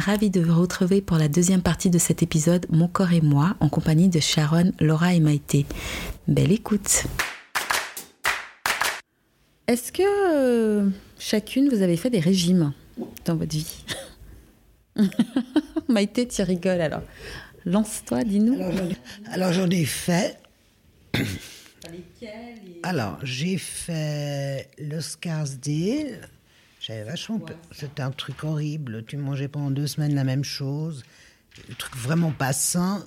[0.00, 3.54] ravie de vous retrouver pour la deuxième partie de cet épisode Mon corps et moi
[3.60, 5.66] en compagnie de Sharon, Laura et Maïté.
[6.26, 7.04] Belle écoute
[9.66, 12.72] Est-ce que euh, chacune vous avez fait des régimes
[13.26, 13.84] dans votre vie
[15.88, 17.02] Maïté, tu rigoles alors.
[17.66, 18.58] Lance-toi, dis-nous.
[19.30, 20.38] Alors j'en ai fait.
[22.82, 26.28] Alors j'ai fait le Scarsdale.
[26.80, 27.40] J'avais vachement
[27.72, 29.04] C'était un truc horrible.
[29.04, 31.04] Tu mangeais pendant deux semaines la même chose.
[31.70, 33.04] Un truc vraiment pas sain.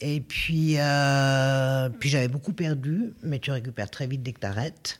[0.00, 4.46] Et puis, euh, puis j'avais beaucoup perdu, mais tu récupères très vite dès que tu
[4.46, 4.98] arrêtes.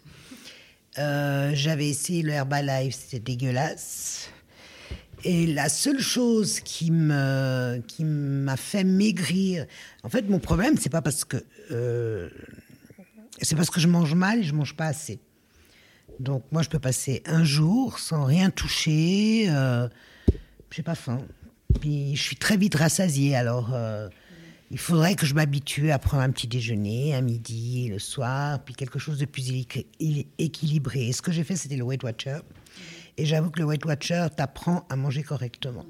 [0.98, 4.28] Euh, j'avais essayé le Herbalife, c'était dégueulasse.
[5.24, 9.66] Et la seule chose qui me qui m'a fait maigrir,
[10.02, 11.38] en fait, mon problème, c'est pas parce que
[11.70, 12.28] euh,
[13.40, 15.18] c'est parce que je mange mal et je mange pas assez.
[16.20, 19.88] Donc moi, je peux passer un jour sans rien toucher, euh,
[20.70, 21.20] j'ai pas faim.
[21.80, 24.08] Puis je suis très vite rassasiée, alors euh,
[24.70, 28.74] il faudrait que je m'habitue à prendre un petit déjeuner, à midi, le soir, puis
[28.74, 29.66] quelque chose de plus
[30.38, 31.08] équilibré.
[31.08, 32.38] Et ce que j'ai fait, c'était le Weight Watcher.
[33.18, 35.84] Et j'avoue que le Weight Watcher t'apprend à manger correctement.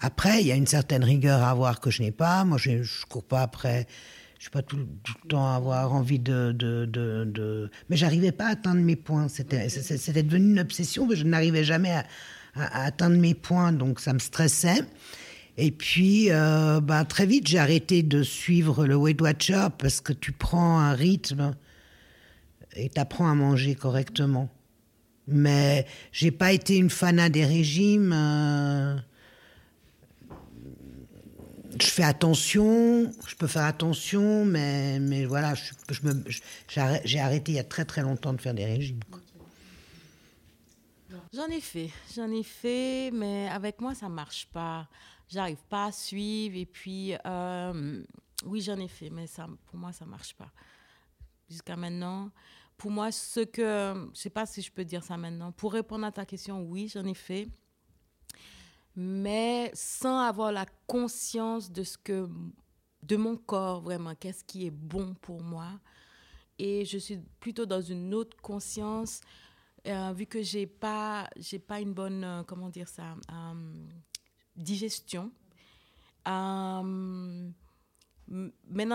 [0.00, 2.44] Après, il y a une certaine rigueur à avoir que je n'ai pas.
[2.44, 3.86] Moi, je ne cours pas après.
[4.38, 6.52] Je ne pas tout, le temps avoir envie de...
[6.52, 7.70] de, de, de...
[7.88, 9.28] Mais j'arrivais pas à atteindre mes points.
[9.28, 12.04] C'était devenu une obsession, mais je n'arrivais jamais à,
[12.84, 14.82] atteindre mes points, donc ça me stressait.
[15.58, 20.12] Et puis, euh, ben, très vite, j'ai arrêté de suivre le Weight Watcher parce que
[20.12, 21.54] tu prends un rythme
[22.74, 24.50] et tu apprends à manger correctement.
[25.28, 28.12] Mais j'ai pas été une fanat des régimes.
[28.14, 28.96] Euh,
[31.80, 35.54] je fais attention, je peux faire attention, mais, mais voilà,
[37.04, 39.00] j'ai arrêté il y a très très longtemps de faire des régimes.
[41.32, 44.88] J'en ai fait, j'en ai fait, mais avec moi ça marche pas.
[45.28, 48.02] J'arrive pas à suivre et puis euh,
[48.44, 50.50] oui j'en ai fait, mais ça, pour moi ça marche pas.
[51.48, 52.30] Jusqu'à maintenant,
[52.76, 56.04] pour moi, ce que, je sais pas si je peux dire ça maintenant, pour répondre
[56.04, 57.48] à ta question, oui, j'en ai fait,
[58.96, 62.28] mais sans avoir la conscience de ce que,
[63.02, 65.68] de mon corps vraiment, qu'est-ce qui est bon pour moi.
[66.58, 69.20] Et je suis plutôt dans une autre conscience,
[69.86, 73.86] euh, vu que j'ai pas, j'ai pas une bonne, euh, comment dire ça, euh,
[74.56, 75.30] digestion.
[76.24, 77.52] maintenant,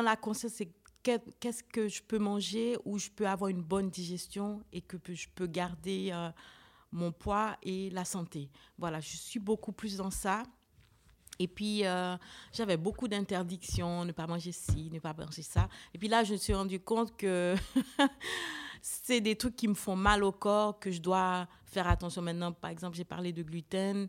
[0.01, 0.73] la conscience, c'est
[1.03, 5.27] qu'est-ce que je peux manger où je peux avoir une bonne digestion et que je
[5.33, 6.11] peux garder
[6.91, 8.49] mon poids et la santé.
[8.77, 10.43] Voilà, je suis beaucoup plus dans ça.
[11.39, 12.15] Et puis, euh,
[12.53, 15.69] j'avais beaucoup d'interdictions, ne pas manger ci, ne pas manger ça.
[15.93, 17.55] Et puis là, je me suis rendu compte que
[18.81, 22.51] c'est des trucs qui me font mal au corps, que je dois faire attention maintenant.
[22.51, 24.07] Par exemple, j'ai parlé de gluten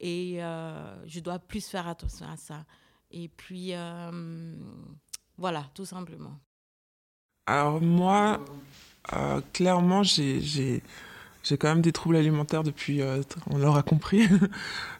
[0.00, 2.64] et euh, je dois plus faire attention à ça.
[3.10, 3.72] Et puis,
[5.36, 6.38] voilà, tout simplement.
[7.46, 8.40] Alors moi,
[9.12, 10.82] euh, clairement, j'ai
[11.50, 14.28] quand même des troubles alimentaires depuis, euh, on l'aura compris.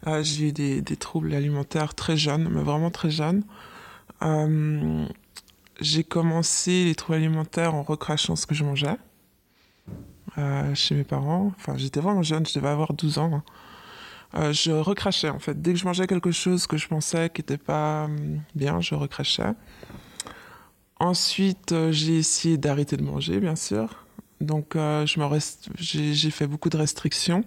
[0.08, 3.44] Euh, j'ai eu des, troubles alimentaires très jeunes, mais vraiment très jeunes.
[5.80, 8.96] j'ai commencé les troubles alimentaires en recrachant ce que je mangeais
[10.74, 11.52] chez mes parents.
[11.56, 13.44] Enfin, j'étais vraiment jeune, je devais avoir 12 ans.
[14.34, 14.52] Hein.
[14.52, 15.62] je recrachais en fait.
[15.62, 18.08] Dès que je mangeais quelque chose que je pensais qui n'était pas
[18.56, 19.54] bien, je recrachais.
[21.02, 24.01] Ensuite, euh, j'ai essayé d'arrêter de manger, bien sûr.
[24.42, 27.44] Donc, euh, je me reste, j'ai fait beaucoup de restrictions.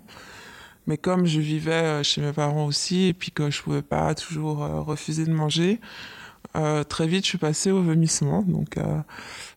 [0.88, 4.14] Mais comme je vivais euh, chez mes parents aussi, et puis que je pouvais pas
[4.16, 5.80] toujours refuser de manger,
[6.88, 8.42] très vite, je suis passée au vomissement.
[8.44, 8.78] Donc,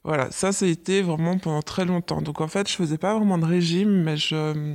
[0.03, 2.23] voilà, ça, ça a été vraiment pendant très longtemps.
[2.23, 4.75] Donc, en fait, je faisais pas vraiment de régime, mais je,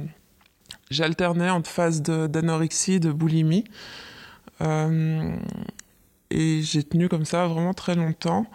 [0.90, 3.66] j'alternais entre phase d'anorexie, de, de boulimie.
[6.32, 8.46] et j'ai tenu comme ça vraiment très longtemps.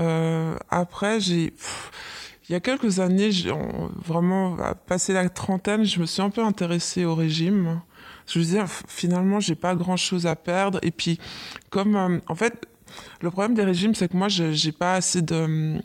[0.00, 1.52] Euh, après, j'ai.
[2.50, 3.30] Il y a quelques années,
[4.04, 4.56] vraiment,
[4.88, 7.80] passé la trentaine, je me suis un peu intéressée au régime.
[8.26, 10.80] Je me disais, finalement, j'ai pas grand chose à perdre.
[10.82, 11.20] Et puis,
[11.70, 11.94] comme.
[11.94, 12.66] Euh, en fait,
[13.20, 15.80] le problème des régimes, c'est que moi, j'ai pas assez de.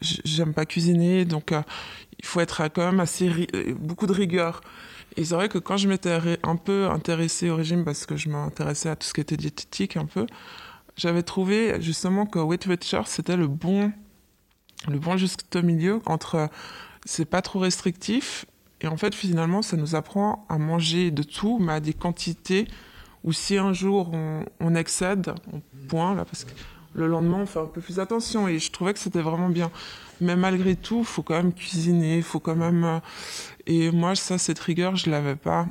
[0.00, 1.62] J'aime pas cuisiner, donc euh,
[2.20, 3.28] il faut être quand même assez.
[3.80, 4.60] beaucoup de rigueur.
[5.16, 8.28] Et c'est vrai que quand je m'étais un peu intéressée au régime, parce que je
[8.28, 10.26] m'intéressais à tout ce qui était diététique un peu,
[10.96, 13.90] j'avais trouvé justement que Weight Watchers, c'était le bon,
[14.88, 16.48] le bon juste milieu entre
[17.04, 18.46] c'est pas trop restrictif
[18.80, 22.68] et en fait finalement ça nous apprend à manger de tout mais à des quantités
[23.24, 24.12] où si un jour
[24.60, 26.52] on, excède, on point là parce que
[26.94, 29.70] le lendemain on fait un peu plus attention et je trouvais que c'était vraiment bien.
[30.22, 33.00] Mais malgré tout, faut quand même cuisiner, faut quand même euh,
[33.66, 35.66] et moi ça cette rigueur je l'avais pas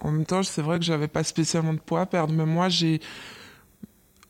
[0.00, 2.68] En même temps, c'est vrai que j'avais pas spécialement de poids à perdre, mais moi,
[2.68, 3.00] j'ai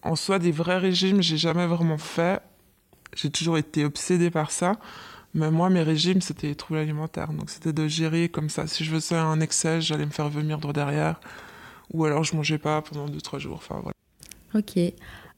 [0.02, 2.40] en soi des vrais régimes, j'ai jamais vraiment fait.
[3.14, 4.78] J'ai toujours été obsédée par ça.
[5.34, 7.32] Mais moi, mes régimes, c'était les troubles alimentaires.
[7.32, 8.66] Donc, c'était de gérer comme ça.
[8.66, 11.20] Si je faisais un excès, j'allais me faire vomir de derrière.
[11.92, 13.56] Ou alors, je mangeais pas pendant 2-3 jours.
[13.56, 13.92] Enfin, voilà.
[14.54, 14.78] Ok.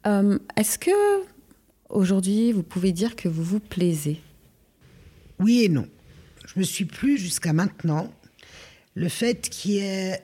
[0.06, 0.90] Euh, est-ce que
[1.88, 4.20] aujourd'hui, vous pouvez dire que vous vous plaisez?
[5.38, 5.86] Oui et non.
[6.46, 8.12] Je me suis plus jusqu'à maintenant.
[8.94, 10.20] Le fait qu'il y ait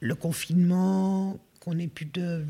[0.00, 1.38] le confinement,
[1.70, 2.44] qu'on n'ait plus de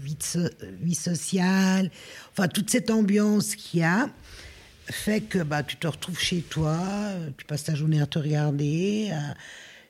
[0.81, 1.91] vie, sociale,
[2.33, 4.09] enfin toute cette ambiance qu'il y a,
[4.87, 6.81] fait que bah, tu te retrouves chez toi,
[7.37, 9.13] tu passes ta journée à te regarder.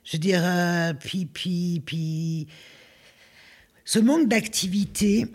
[0.03, 2.47] Je veux dire, euh, puis, puis, puis,
[3.85, 5.27] ce manque d'activité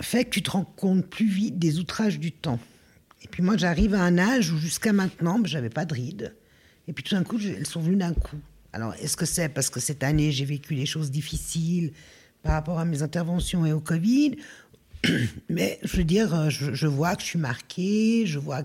[0.00, 2.58] fait que tu te rends compte plus vite des outrages du temps.
[3.22, 6.34] Et puis moi, j'arrive à un âge où jusqu'à maintenant, bah, j'avais pas de rides.
[6.88, 8.38] Et puis tout d'un coup, elles sont venues d'un coup.
[8.72, 11.92] Alors, est-ce que c'est parce que cette année, j'ai vécu des choses difficiles
[12.42, 14.36] par rapport à mes interventions et au Covid
[15.48, 18.62] Mais je veux dire, euh, je, vois que je suis marquée, je vois,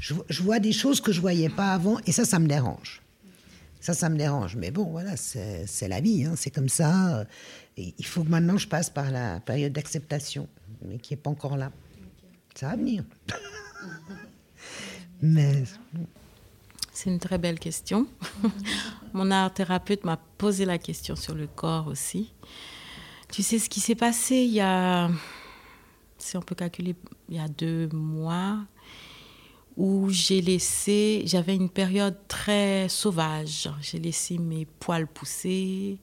[0.00, 3.02] je, vois des choses que je voyais pas avant, et ça, ça me dérange.
[3.80, 4.56] Ça, ça me dérange.
[4.56, 7.26] Mais bon, voilà, c'est la vie, hein, c'est comme ça.
[7.76, 10.48] Et il faut que maintenant je passe par la période d'acceptation
[10.84, 11.70] mais qui n'est pas encore là.
[12.54, 13.04] Ça va venir.
[15.22, 15.64] mais.
[16.92, 18.06] C'est une très belle question.
[19.12, 22.32] Mon art thérapeute m'a posé la question sur le corps aussi.
[23.34, 25.10] Tu sais ce qui s'est passé il y a,
[26.18, 26.94] si on peut calculer,
[27.28, 28.58] il y a deux mois,
[29.76, 33.68] où j'ai laissé, j'avais une période très sauvage.
[33.80, 35.98] J'ai laissé mes poils pousser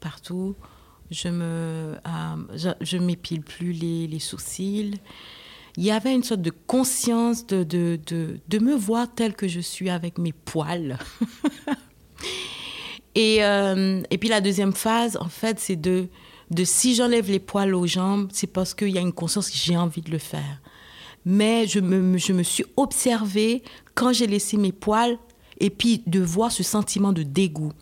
[0.00, 0.56] partout
[1.12, 4.98] je me, euh, je, m'épile plus les, les, sourcils.
[5.76, 9.46] Il y avait une sorte de conscience de, de, de, de me voir telle que
[9.46, 10.98] je suis avec mes poils.
[13.14, 16.08] et, euh, et puis la deuxième phase, en fait, c'est de,
[16.52, 19.56] de si j'enlève les poils aux jambes, c'est parce qu'il y a une conscience que
[19.56, 20.60] j'ai envie de le faire.
[21.24, 23.62] Mais je me, je me suis observée
[23.94, 25.18] quand j'ai laissé mes poils
[25.58, 27.72] et puis de voir ce sentiment de dégoût.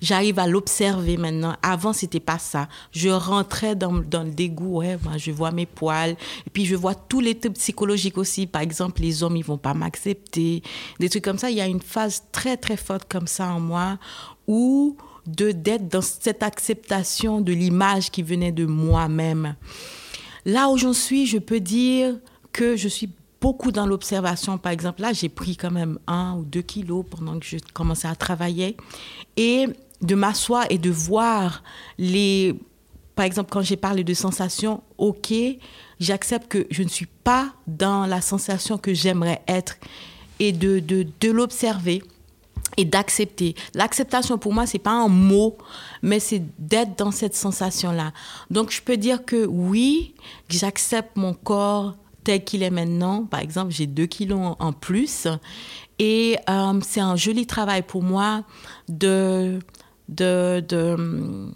[0.00, 1.56] J'arrive à l'observer maintenant.
[1.60, 2.68] Avant, c'était pas ça.
[2.92, 4.78] Je rentrais dans, dans, le dégoût.
[4.78, 6.16] Ouais, moi, je vois mes poils.
[6.46, 8.46] Et puis, je vois tous les trucs psychologiques aussi.
[8.46, 10.62] Par exemple, les hommes, ils vont pas m'accepter.
[11.00, 11.50] Des trucs comme ça.
[11.50, 13.98] Il y a une phase très, très forte comme ça en moi
[14.46, 14.96] où
[15.28, 19.54] de d'être dans cette acceptation de l'image qui venait de moi-même.
[20.44, 22.16] Là où j'en suis, je peux dire
[22.52, 23.10] que je suis
[23.40, 24.58] beaucoup dans l'observation.
[24.58, 28.08] Par exemple, là, j'ai pris quand même un ou deux kilos pendant que je commençais
[28.08, 28.76] à travailler.
[29.36, 29.66] Et
[30.00, 31.62] de m'asseoir et de voir
[31.98, 32.54] les...
[33.14, 35.34] Par exemple, quand j'ai parlé de sensations, ok,
[35.98, 39.76] j'accepte que je ne suis pas dans la sensation que j'aimerais être
[40.38, 42.02] et de, de, de l'observer
[42.78, 43.54] et d'accepter.
[43.74, 45.58] L'acceptation pour moi, c'est pas un mot,
[46.00, 48.12] mais c'est d'être dans cette sensation-là.
[48.50, 50.14] Donc, je peux dire que oui,
[50.48, 53.24] j'accepte mon corps tel qu'il est maintenant.
[53.24, 55.26] Par exemple, j'ai deux kilos en plus.
[55.98, 58.44] Et euh, c'est un joli travail pour moi
[58.88, 59.58] de
[60.08, 61.52] de, de,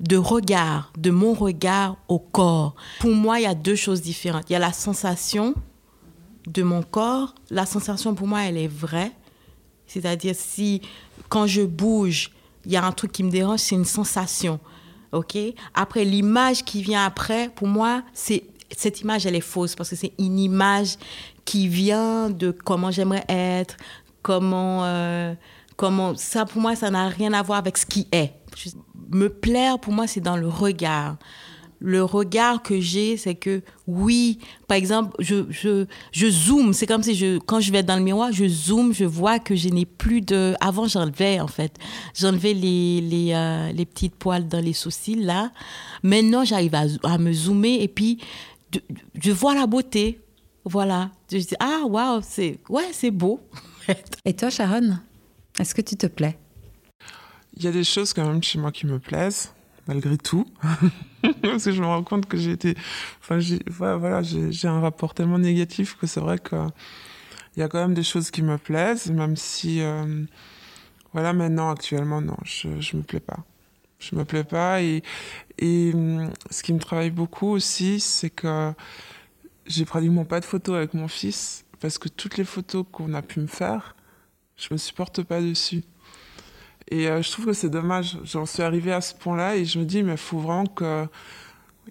[0.00, 2.74] de regard, de mon regard au corps.
[3.00, 4.44] Pour moi, il y a deux choses différentes.
[4.50, 5.54] Il y a la sensation
[6.46, 7.34] de mon corps.
[7.50, 9.12] La sensation, pour moi, elle est vraie.
[9.86, 10.82] C'est-à-dire, si,
[11.28, 12.30] quand je bouge,
[12.64, 14.58] il y a un truc qui me dérange, c'est une sensation.
[15.12, 15.36] OK?
[15.74, 18.44] Après, l'image qui vient après, pour moi, c'est
[18.76, 20.96] cette image, elle est fausse parce que c'est une image
[21.44, 23.76] qui vient de comment j'aimerais être,
[24.22, 24.84] comment...
[24.84, 25.34] Euh,
[25.76, 28.32] comment ça pour moi ça n'a rien à voir avec ce qui est.
[29.10, 31.16] me plaire pour moi c'est dans le regard.
[31.88, 36.72] Le regard que j'ai, c'est que oui, par exemple, je, je, je zoome.
[36.72, 39.54] C'est comme si je, quand je vais dans le miroir, je zoome, je vois que
[39.54, 40.54] je n'ai plus de.
[40.60, 41.78] Avant, j'enlevais, en fait.
[42.14, 45.52] J'enlevais les, les, euh, les petites poils dans les sourcils, là.
[46.02, 48.18] Maintenant, j'arrive à, à, me zoomer et puis
[49.20, 50.20] je vois la beauté.
[50.64, 51.10] Voilà.
[51.30, 53.40] Je dis, ah, waouh, c'est ouais, c'est beau.
[54.24, 54.98] et toi, Sharon
[55.58, 56.36] est-ce que tu te plais?
[57.56, 59.52] Il y a des choses quand même chez moi qui me plaisent,
[59.86, 60.46] malgré tout.
[61.42, 62.74] Parce que je me rends compte que j'ai été.
[63.20, 66.70] Enfin, j'ai, voilà, j'ai, un rapport tellement négatif que c'est vrai qu'il
[67.56, 69.80] y a quand même des choses qui me plaisent, même si.
[69.80, 70.24] Euh,
[71.12, 73.38] voilà, maintenant, actuellement, non, je ne me plais pas.
[73.98, 74.82] Je me plais pas.
[74.82, 75.02] Et,
[75.58, 75.92] et
[76.50, 78.72] ce qui me travaille beaucoup aussi, c'est que
[79.66, 83.22] j'ai pratiquement pas de photos avec mon fils, parce que toutes les photos qu'on a
[83.22, 83.96] pu me faire,
[84.56, 85.82] je me supporte pas dessus.
[86.88, 88.18] Et euh, je trouve que c'est dommage.
[88.24, 91.06] J'en suis arrivée à ce point-là et je me dis, mais il faut vraiment que.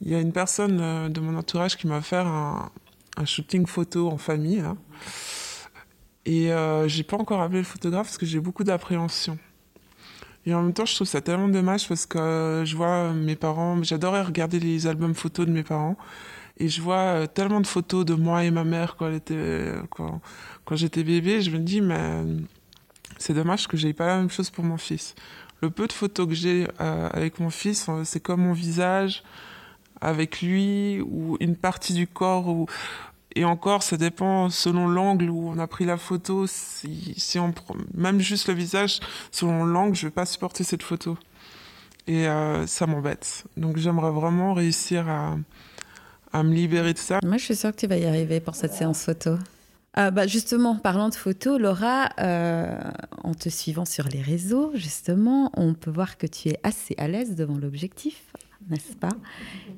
[0.01, 2.69] Il y a une personne euh, de mon entourage qui m'a fait un,
[3.15, 4.61] un, shooting photo en famille.
[4.61, 4.75] Là.
[6.25, 9.37] Et euh, j'ai pas encore appelé le photographe parce que j'ai beaucoup d'appréhension.
[10.45, 13.81] Et en même temps, je trouve ça tellement dommage parce que je vois mes parents,
[13.83, 15.97] j'adorais regarder les albums photos de mes parents.
[16.57, 19.09] Et je vois euh, tellement de photos de moi et ma mère quand
[20.75, 21.41] j'étais bébé.
[21.41, 22.23] Je me dis, mais
[23.17, 25.15] c'est dommage que j'ai pas la même chose pour mon fils.
[25.61, 29.23] Le peu de photos que j'ai euh, avec mon fils, c'est comme mon visage
[30.01, 32.67] avec lui ou une partie du corps
[33.35, 36.45] et encore ça dépend selon l'angle où on a pris la photo.
[36.47, 37.53] Si, on
[37.93, 38.99] même juste le visage
[39.31, 41.17] selon l'angle je vais pas supporter cette photo.
[42.07, 43.45] Et euh, ça m'embête.
[43.57, 47.19] Donc j'aimerais vraiment réussir à me libérer de ça.
[47.23, 49.37] Moi je suis sûre que tu vas y arriver pour cette séance photo
[49.97, 52.77] euh, bah justement, parlant de photos, Laura, euh,
[53.23, 57.07] en te suivant sur les réseaux, justement, on peut voir que tu es assez à
[57.07, 58.33] l'aise devant l'objectif,
[58.69, 59.15] n'est-ce pas?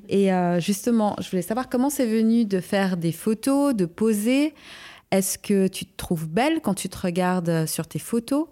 [0.08, 4.54] Et euh, justement, je voulais savoir comment c'est venu de faire des photos, de poser.
[5.12, 8.46] Est-ce que tu te trouves belle quand tu te regardes sur tes photos?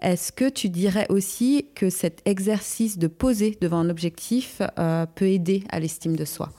[0.00, 4.62] Est-ce que tu dirais aussi que cet exercice de poser devant un objectif
[5.14, 6.50] peut aider à l'estime de soi?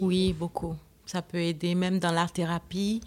[0.00, 0.74] Oui, beaucoup.
[1.04, 3.02] Ça peut aider même dans l'art-thérapie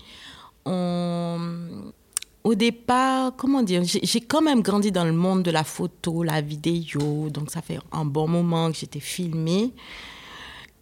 [0.66, 6.42] au départ, comment dire, j'ai quand même grandi dans le monde de la photo, la
[6.42, 9.74] vidéo, donc ça fait un bon moment que j'étais filmée.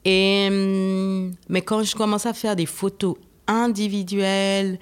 [0.05, 3.15] Et, hum, mais quand je commence à faire des photos
[3.47, 4.79] individuelles,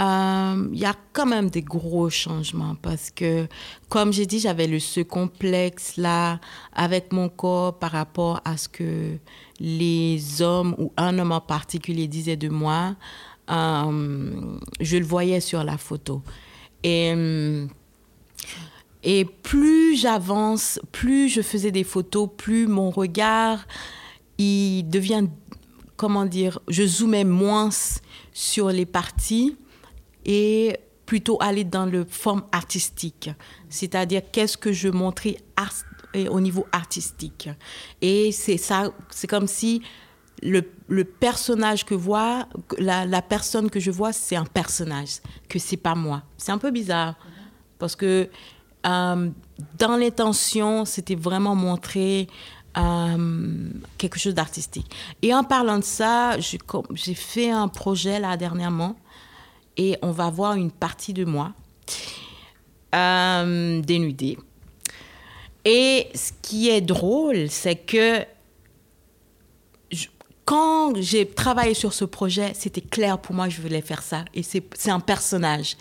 [0.00, 3.48] euh, il y a quand même des gros changements parce que,
[3.88, 6.40] comme j'ai dit, j'avais le ce complexe là
[6.72, 9.16] avec mon corps par rapport à ce que
[9.58, 12.94] les hommes ou un homme en particulier disaient de moi.
[13.50, 16.22] Euh, je le voyais sur la photo.
[16.82, 17.66] Et, euh,
[19.02, 23.66] et plus j'avance, plus je faisais des photos, plus mon regard,
[24.38, 25.26] il devient,
[25.96, 27.70] comment dire, je zoomais moins
[28.32, 29.56] sur les parties
[30.24, 30.76] et
[31.06, 33.30] plutôt aller dans le forme artistique.
[33.70, 35.38] C'est-à-dire qu'est-ce que je montrais
[36.30, 37.48] au niveau artistique.
[38.00, 39.82] Et c'est ça, c'est comme si
[40.42, 42.46] le, personnage que vois,
[42.78, 46.22] la, personne que je vois, c'est un personnage, que c'est pas moi.
[46.36, 47.14] C'est un peu bizarre
[47.78, 48.28] parce que
[48.86, 49.30] euh,
[49.78, 52.28] dans l'intention, c'était vraiment montrer
[52.76, 54.90] euh, quelque chose d'artistique.
[55.22, 58.96] Et en parlant de ça, j'ai fait un projet là dernièrement
[59.76, 61.52] et on va voir une partie de moi
[62.94, 64.38] euh, dénudée.
[65.64, 68.24] Et ce qui est drôle, c'est que
[70.48, 74.24] quand j'ai travaillé sur ce projet, c'était clair pour moi je voulais faire ça.
[74.32, 75.76] Et c'est un personnage.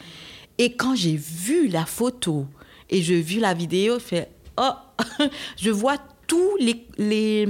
[0.58, 2.46] Et quand j'ai vu la photo
[2.90, 4.72] et j'ai vu la vidéo, je fais, oh,
[5.58, 5.96] je vois
[6.28, 7.48] tous les, les,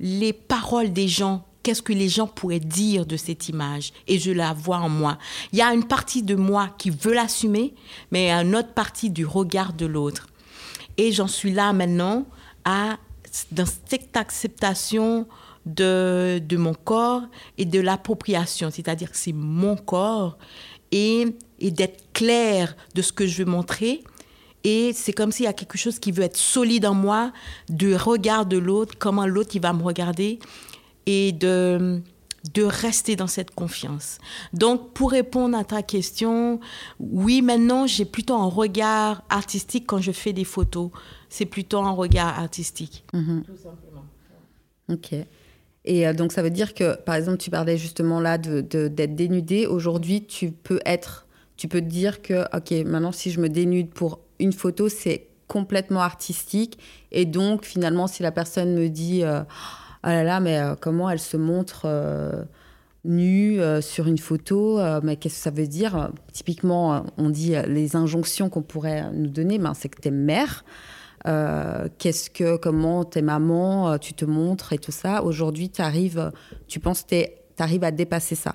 [0.00, 1.44] les paroles des gens.
[1.62, 3.92] Qu'est-ce que les gens pourraient dire de cette image?
[4.06, 5.18] Et je la vois en moi.
[5.52, 7.74] Il y a une partie de moi qui veut l'assumer,
[8.10, 10.28] mais une autre partie du regard de l'autre.
[10.96, 12.24] Et j'en suis là maintenant
[12.64, 12.96] à,
[13.52, 15.26] dans cette acceptation
[15.66, 17.22] de, de mon corps
[17.58, 20.38] et de l'appropriation, c'est-à-dire que c'est mon corps
[20.92, 21.26] et,
[21.58, 24.04] et d'être clair de ce que je veux montrer.
[24.64, 27.32] Et c'est comme s'il y a quelque chose qui veut être solide en moi,
[27.68, 30.38] de regard de l'autre, comment l'autre il va me regarder
[31.06, 32.00] et de,
[32.52, 34.18] de rester dans cette confiance.
[34.52, 36.58] Donc, pour répondre à ta question,
[36.98, 40.90] oui, maintenant, j'ai plutôt un regard artistique quand je fais des photos.
[41.28, 43.04] C'est plutôt un regard artistique.
[43.12, 43.44] Mhm.
[43.44, 44.04] Tout simplement.
[44.88, 45.14] Ok.
[45.86, 49.06] Et euh, donc, ça veut dire que, par exemple, tu parlais justement là d'être de,
[49.06, 49.66] dénudé.
[49.66, 51.26] Aujourd'hui, tu peux être,
[51.56, 55.28] tu peux te dire que, OK, maintenant, si je me dénude pour une photo, c'est
[55.46, 56.78] complètement artistique.
[57.12, 59.42] Et donc, finalement, si la personne me dit, euh,
[60.02, 61.86] ah là là, mais euh, comment elle se montre
[63.04, 66.10] nue sur une photo, mais qu'est-ce que ça veut dire?
[66.32, 70.64] Typiquement, on dit les injonctions qu'on pourrait nous donner, ben, c'est que tu es mère.
[71.26, 75.22] Euh, qu'est-ce que, comment t'es maman, euh, tu te montres et tout ça.
[75.22, 76.32] Aujourd'hui, tu arrives,
[76.68, 77.28] tu penses que tu
[77.58, 78.54] arrives à dépasser ça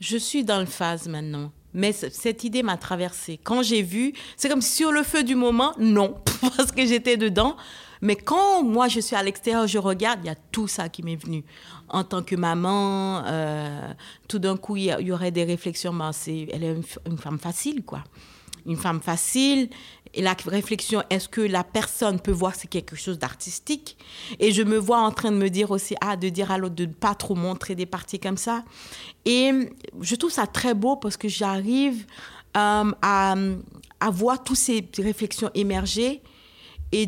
[0.00, 1.52] Je suis dans le phase maintenant.
[1.74, 3.38] Mais cette idée m'a traversée.
[3.42, 6.16] Quand j'ai vu, c'est comme sur le feu du moment, non,
[6.56, 7.56] parce que j'étais dedans.
[8.00, 11.02] Mais quand moi je suis à l'extérieur, je regarde, il y a tout ça qui
[11.02, 11.44] m'est venu.
[11.88, 13.92] En tant que maman, euh,
[14.28, 15.92] tout d'un coup, il y, aurait des réflexions.
[15.92, 16.76] Ben, elle est
[17.06, 18.04] une, femme facile, quoi.
[18.66, 19.70] Une femme facile,
[20.14, 23.96] et la réflexion, est-ce que la personne peut voir c'est quelque chose d'artistique?
[24.38, 26.74] Et je me vois en train de me dire aussi, ah, de dire à l'autre
[26.74, 28.64] de ne pas trop montrer des parties comme ça.
[29.24, 29.50] Et
[30.00, 32.06] je trouve ça très beau parce que j'arrive
[32.56, 33.34] euh, à,
[34.00, 36.22] à voir toutes ces réflexions émerger
[36.92, 37.06] et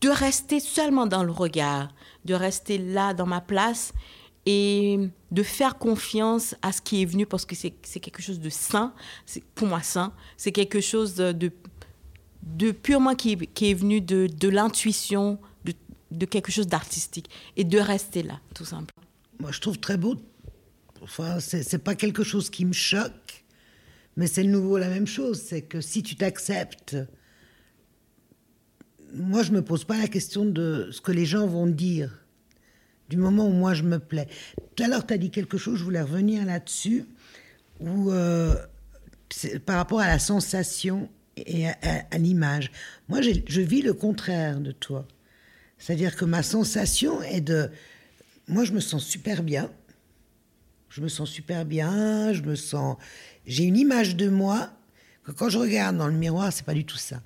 [0.00, 1.88] de rester seulement dans le regard,
[2.24, 3.92] de rester là dans ma place
[4.44, 5.00] et
[5.32, 8.94] de faire confiance à ce qui est venu parce que c'est quelque chose de sain,
[9.54, 11.50] pour moi sain, c'est quelque chose de de
[12.82, 15.72] purement qui, qui est venu de, de l'intuition, de,
[16.10, 19.06] de quelque chose d'artistique, et de rester là, tout simplement.
[19.38, 20.16] Moi, je trouve très beau.
[21.02, 23.44] Enfin, c'est pas quelque chose qui me choque,
[24.16, 25.40] mais c'est de nouveau la même chose.
[25.40, 26.96] C'est que si tu t'acceptes,
[29.14, 32.26] moi, je me pose pas la question de ce que les gens vont dire
[33.08, 34.26] du moment où moi je me plais.
[34.74, 37.04] Tout à l'heure, tu as dit quelque chose, je voulais revenir là-dessus,
[37.80, 38.54] où euh,
[39.64, 42.70] par rapport à la sensation et à, l'image.
[43.08, 45.06] Moi, je vis le contraire de toi.
[45.78, 47.70] C'est-à-dire que ma sensation est de...
[48.48, 49.70] Moi, je me sens super bien.
[50.88, 52.96] Je me sens super bien, je me sens...
[53.46, 54.70] J'ai une image de moi
[55.24, 57.20] que quand je regarde dans le miroir, c'est pas du tout ça.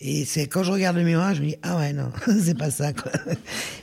[0.00, 2.10] Et c'est quand je regarde le miroir, je me dis ah ouais non,
[2.42, 3.12] c'est pas ça quoi.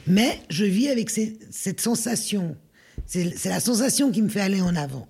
[0.08, 2.58] Mais je vis avec cette sensation.
[3.06, 5.08] C'est la sensation qui me fait aller en avant.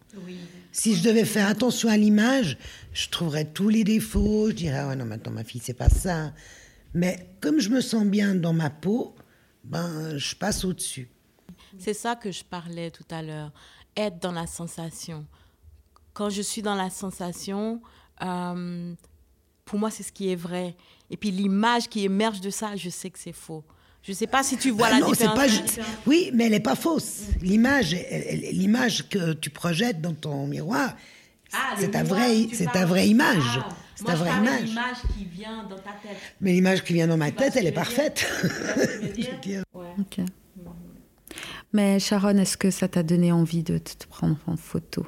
[0.72, 2.58] Si je devais faire attention à l'image,
[2.94, 4.50] je trouverais tous les défauts.
[4.50, 6.34] Je dirais ah ouais non maintenant ma fille c'est pas ça.
[6.94, 9.16] Mais comme je me sens bien dans ma peau,
[9.64, 11.10] ben je passe au dessus.
[11.78, 13.52] C'est ça que je parlais tout à l'heure.
[13.96, 15.26] Être dans la sensation.
[16.14, 17.82] Quand je suis dans la sensation,
[18.22, 18.94] euh,
[19.66, 20.76] pour moi, c'est ce qui est vrai.
[21.10, 23.64] Et puis l'image qui émerge de ça, je sais que c'est faux.
[24.04, 25.36] Je ne sais pas si tu vois la différence.
[25.36, 27.24] Pas, oui, mais elle n'est pas fausse.
[27.42, 27.96] L'image,
[28.54, 30.96] l'image que tu projettes dans ton miroir,
[31.54, 33.60] ah, c'est ta vraie, c'est ta vraie image.
[33.60, 34.63] Ah, c'est ta vraie image.
[34.63, 36.18] L'image qui vient dans ta tête.
[36.39, 38.25] Mais l'image qui vient dans ma tête, elle est parfaite.
[41.74, 45.06] Mais Sharon, est-ce que ça t'a donné envie de te prendre en photo?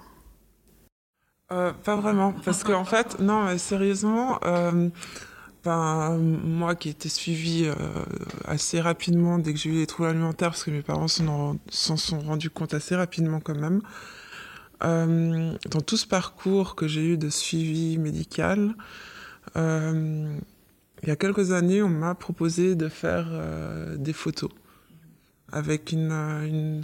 [1.51, 4.39] Euh, Pas vraiment, parce qu'en en fait, non, sérieusement.
[4.43, 4.89] Euh,
[5.66, 7.75] moi qui étais suivie euh,
[8.46, 12.20] assez rapidement dès que j'ai eu les troubles alimentaires, parce que mes parents s'en sont
[12.20, 13.82] rendus compte assez rapidement quand même,
[14.84, 18.74] euh, dans tout ce parcours que j'ai eu de suivi médical,
[19.58, 20.38] euh,
[21.04, 23.28] il y a quelques années, on m'a proposé de faire
[23.98, 24.51] des photos
[25.51, 26.84] avec une, une,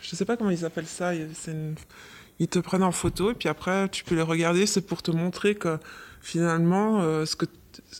[0.00, 3.88] je sais pas comment ils appellent ça, ils te prennent en photo et puis après
[3.90, 5.78] tu peux les regarder, c'est pour te montrer que
[6.22, 7.46] finalement ce que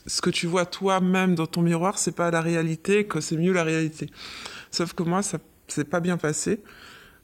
[0.05, 3.53] ce que tu vois toi-même dans ton miroir, c'est pas la réalité, que c'est mieux
[3.53, 4.09] la réalité.
[4.71, 6.61] Sauf que moi, ça s'est pas bien passé.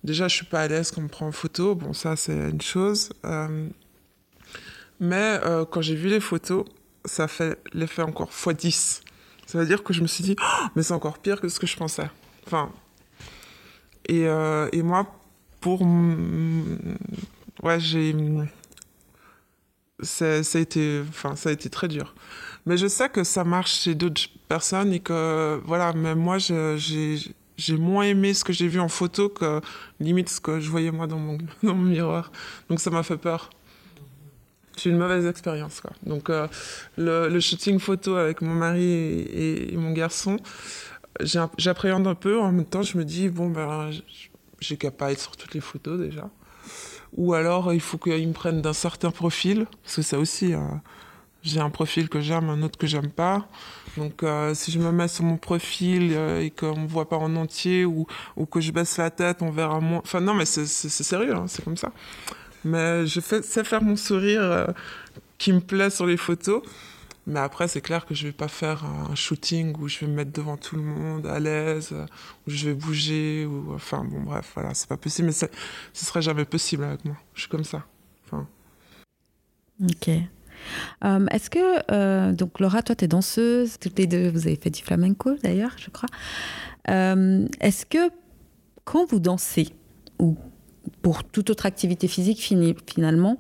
[0.04, 1.76] Déjà, je suis pas à l'aise quand on me prend en photo.
[1.76, 3.10] Bon, ça, c'est une chose.
[3.26, 3.68] Euh,
[5.00, 6.66] mais euh, quand j'ai vu les photos,
[7.06, 9.02] ça fait l'effet encore x10.
[9.46, 11.60] Ça veut dire que je me suis dit, oh, mais c'est encore pire que ce
[11.60, 12.10] que je pensais.
[12.46, 12.72] Enfin.
[14.08, 15.08] Et, euh, et moi,
[15.60, 15.82] pour.
[17.62, 18.14] Ouais, j'ai
[20.02, 22.14] ça, a été, enfin, ça a été très dur.
[22.66, 27.78] Mais je sais que ça marche chez d'autres personnes et que, voilà, même moi, j'ai
[27.78, 29.62] moins aimé ce que j'ai vu en photo que
[30.00, 32.32] limite ce que je voyais moi dans mon, dans mon miroir.
[32.70, 33.50] Donc ça m'a fait peur.
[34.78, 35.82] J'ai une mauvaise expérience.
[35.82, 35.92] Quoi.
[36.04, 36.48] Donc euh,
[36.98, 40.38] le, le, shooting photo avec mon mari et, mon garçon,
[41.58, 42.40] j'appréhende un peu.
[42.40, 43.90] En même temps, je me dis, bon, ben,
[44.62, 46.30] j'ai qu'à pas être sur toutes les photos déjà
[47.18, 50.60] ou alors il faut qu'ils me prennent d'un certain profil, parce que ça aussi, euh,
[51.44, 53.48] j'ai un profil que j'aime, un autre que j'aime pas.
[53.98, 57.18] Donc euh, si je me mets sur mon profil euh, et qu'on me voit pas
[57.18, 58.06] en entier ou,
[58.38, 60.00] ou que je baisse la tête, on verra moins.
[60.04, 61.92] Enfin non, mais c'est sérieux, hein, c'est comme ça.
[62.64, 64.68] Mais je fais, sais faire mon sourire
[65.38, 66.62] qui me plaît sur les photos.
[67.28, 70.16] Mais après, c'est clair que je vais pas faire un shooting où je vais me
[70.16, 71.94] mettre devant tout le monde à l'aise,
[72.48, 75.28] où je vais bouger, ou enfin bon bref, voilà, c'est pas possible.
[75.28, 75.48] Mais ce
[75.94, 77.18] serait jamais possible avec moi.
[77.36, 77.86] Je suis comme ça.
[79.84, 80.10] Ok.
[81.06, 84.58] Euh, est-ce que, euh, donc Laura, toi, tu es danseuse, toutes les deux, vous avez
[84.58, 86.10] fait du flamenco d'ailleurs, je crois.
[86.90, 88.10] Euh, est-ce que
[88.84, 89.70] quand vous dansez,
[90.20, 90.36] ou
[91.02, 93.38] pour toute autre activité physique finalement,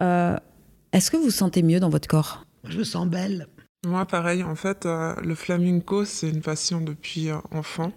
[0.00, 2.44] est-ce que vous vous sentez mieux dans votre corps?
[2.64, 3.46] Je me sens belle.
[3.84, 4.44] Moi, pareil.
[4.44, 7.92] En fait, euh, le flamenco, c'est une passion depuis euh, enfant.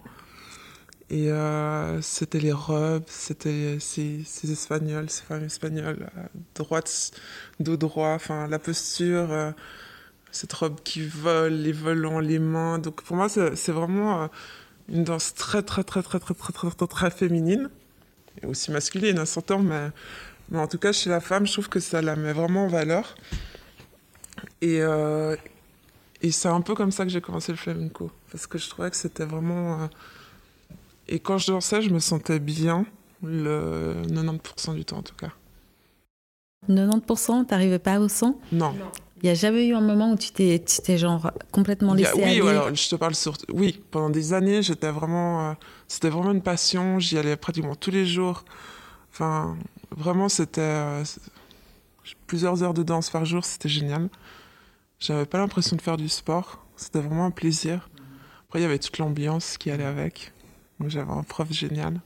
[1.11, 6.09] Et euh, c'était les robes, c'était ces, espagnols, ces femmes espagnoles,
[6.55, 7.11] droite,
[7.59, 9.53] dos droit, enfin la posture,
[10.31, 12.79] cette robe qui vole, les volants, les mains.
[12.79, 14.31] Donc pour moi, c'est vraiment
[14.89, 17.69] une danse très, très, très, très, très, très, très, très, très féminine.
[18.41, 19.91] Et aussi masculine, à s'entend, mais,
[20.49, 22.67] mais en tout cas, chez la femme, je trouve que ça la met vraiment en
[22.67, 23.15] valeur.
[24.61, 25.35] Et, euh,
[26.21, 28.11] et c'est un peu comme ça que j'ai commencé le flamenco.
[28.31, 29.81] Parce que je trouvais que c'était vraiment.
[29.81, 29.87] Euh,
[31.07, 32.85] et quand je dansais, je me sentais bien,
[33.23, 35.31] le 90% du temps en tout cas.
[36.67, 38.73] 90% T'arrivais pas au 100 Non.
[39.21, 42.41] Il n'y a jamais eu un moment où tu t'es, genre complètement laissé oui, aller
[42.41, 43.33] Oui, alors je te parle sur...
[43.49, 45.51] Oui, pendant des années, j'étais vraiment...
[45.51, 45.53] Euh,
[45.87, 46.99] c'était vraiment une passion.
[46.99, 48.43] J'y allais pratiquement tous les jours.
[49.11, 49.55] Enfin,
[49.95, 51.03] vraiment, c'était...
[52.27, 54.09] plusieurs heures de danse par jour, c'était génial.
[54.99, 56.65] J'avais pas l'impression de faire du sport.
[56.75, 57.89] C'était vraiment un plaisir.
[58.47, 60.31] Après, il y avait toute l'ambiance qui allait avec.
[60.87, 62.01] J'avais un prof génial.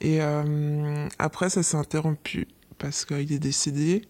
[0.00, 2.48] Et euh, après, ça s'est interrompu
[2.78, 4.02] parce qu'il est décédé.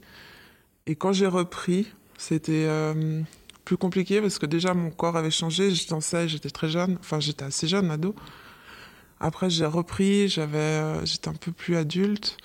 [0.87, 1.87] Et quand j'ai repris,
[2.19, 3.23] c'était euh,
[3.65, 5.71] plus compliqué parce que déjà mon corps avait changé.
[5.71, 6.97] Je dansais, j'étais très jeune.
[7.01, 8.15] Enfin, j'étais assez jeune, ado.
[9.21, 12.37] Après, j'ai repris, j'avais, euh, j'étais un peu plus adulte.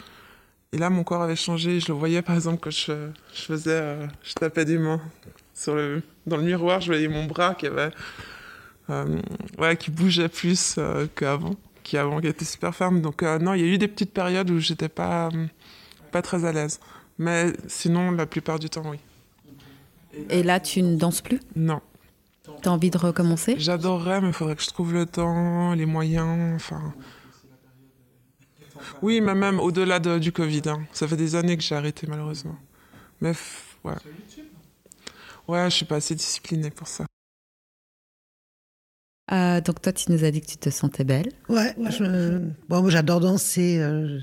[0.74, 1.80] Et là, mon corps avait changé.
[1.80, 5.02] Je le voyais, par exemple, que je, je faisais, je tapais des mains
[5.54, 6.82] sur le, dans le miroir.
[6.82, 7.92] Je voyais mon bras qui avait,
[9.58, 10.80] ouais, qui bougeait plus
[11.16, 13.02] qu'avant qui avant qui était super ferme.
[13.02, 15.30] Donc euh, non, il y a eu des petites périodes où j'étais pas
[16.12, 16.80] pas très à l'aise.
[17.18, 19.00] Mais sinon, la plupart du temps, oui.
[20.30, 21.40] Et là, tu ne danses plus?
[21.56, 21.82] Non.
[22.62, 23.56] Tu as envie de recommencer?
[23.58, 26.94] J'adorerais, mais il faudrait que je trouve le temps, les moyens, enfin...
[29.02, 30.63] Oui, mais même au-delà du Covid.
[30.67, 30.82] Hein.
[30.91, 32.58] Ça fait des années que j'ai arrêté, malheureusement.
[33.20, 33.34] Mais
[33.84, 33.94] ouais.
[35.48, 37.06] Ouais, je suis pas assez disciplinée pour ça.
[39.32, 41.32] Euh, donc toi, tu nous as dit que tu te sentais belle.
[41.48, 41.76] Ouais,
[42.67, 43.80] bon, j'adore danser.
[43.80, 44.20] Euh,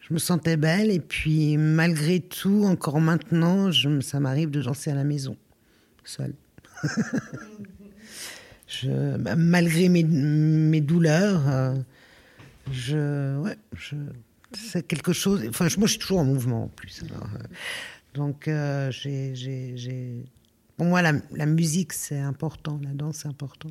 [0.00, 4.00] je me sentais belle et puis malgré tout, encore maintenant, je...
[4.00, 5.36] ça m'arrive de danser à la maison,
[6.04, 6.34] seule.
[8.66, 8.88] je...
[9.36, 11.74] malgré mes, mes douleurs, euh,
[12.70, 13.96] je, ouais, je...
[14.52, 15.44] c'est quelque chose.
[15.48, 17.02] Enfin, moi, je suis toujours en mouvement en plus.
[18.14, 18.48] donc,
[18.90, 20.24] j'ai,
[20.76, 23.70] pour moi, la, la musique, c'est important, la danse, c'est important.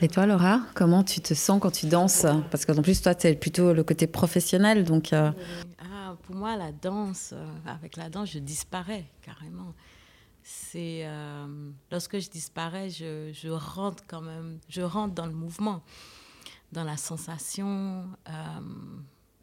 [0.00, 2.26] Et toi, Laura, comment tu te sens quand tu danses?
[2.50, 4.84] Parce qu'en plus, toi, tu es plutôt le côté professionnel.
[4.84, 5.32] Donc, euh,
[5.78, 9.74] ah, pour moi, la danse, euh, avec la danse, je disparais carrément.
[10.42, 11.46] C'est euh,
[11.90, 15.82] lorsque je disparais, je, je, rentre quand même, je rentre dans le mouvement,
[16.74, 18.06] dans la sensation.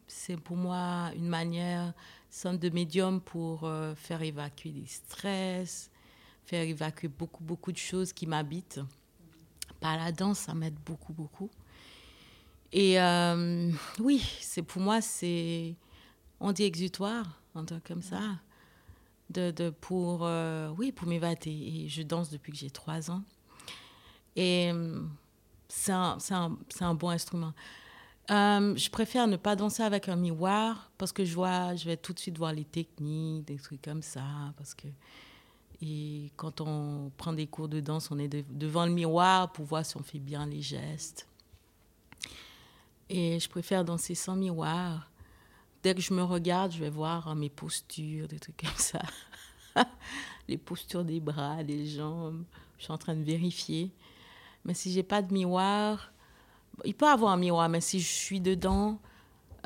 [0.06, 1.92] c'est pour moi une manière,
[2.30, 5.90] somme de médium pour faire évacuer des stress,
[6.44, 8.80] faire évacuer beaucoup, beaucoup de choses qui m'habitent
[9.82, 11.50] par la danse, ça m'aide beaucoup, beaucoup.
[12.72, 15.74] Et euh, oui, c'est pour moi, c'est,
[16.40, 18.20] on dit exutoire, un truc comme ça,
[19.28, 21.50] de, pour, euh, oui, pour m'évader.
[21.50, 23.22] Et je danse depuis que j'ai trois ans.
[24.36, 25.02] Et euh,
[25.74, 27.52] c'est un, un, un, bon instrument.
[28.28, 32.12] je préfère ne pas danser avec un miroir parce que je vois, je vais tout
[32.12, 34.22] de suite voir les techniques, des trucs comme ça,
[34.56, 34.88] parce que
[35.84, 39.84] et quand on prend des cours de danse, on est devant le miroir pour voir
[39.84, 41.26] si on fait bien les gestes.
[43.10, 45.10] Et je préfère danser sans miroir.
[45.82, 49.02] Dès que je me regarde, je vais voir mes postures, des trucs comme ça.
[50.48, 52.44] les postures des bras, des jambes.
[52.78, 53.90] Je suis en train de vérifier.
[54.64, 56.12] Mais si j'ai pas de miroir,
[56.84, 59.00] il peut avoir un miroir, mais si je suis dedans,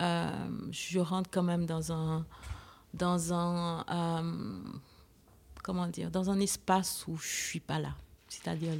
[0.00, 0.30] euh,
[0.70, 2.26] je rentre quand même dans un,
[2.94, 4.62] dans un, euh,
[5.62, 7.94] comment dire, dans un espace où je suis pas là.
[8.28, 8.74] C'est-à-dire,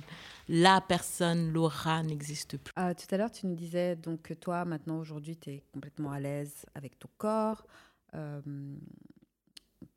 [0.49, 2.73] la personne, Laura, n'existe plus.
[2.79, 6.11] Euh, tout à l'heure, tu nous disais donc que toi, maintenant, aujourd'hui, tu es complètement
[6.11, 7.65] à l'aise avec ton corps.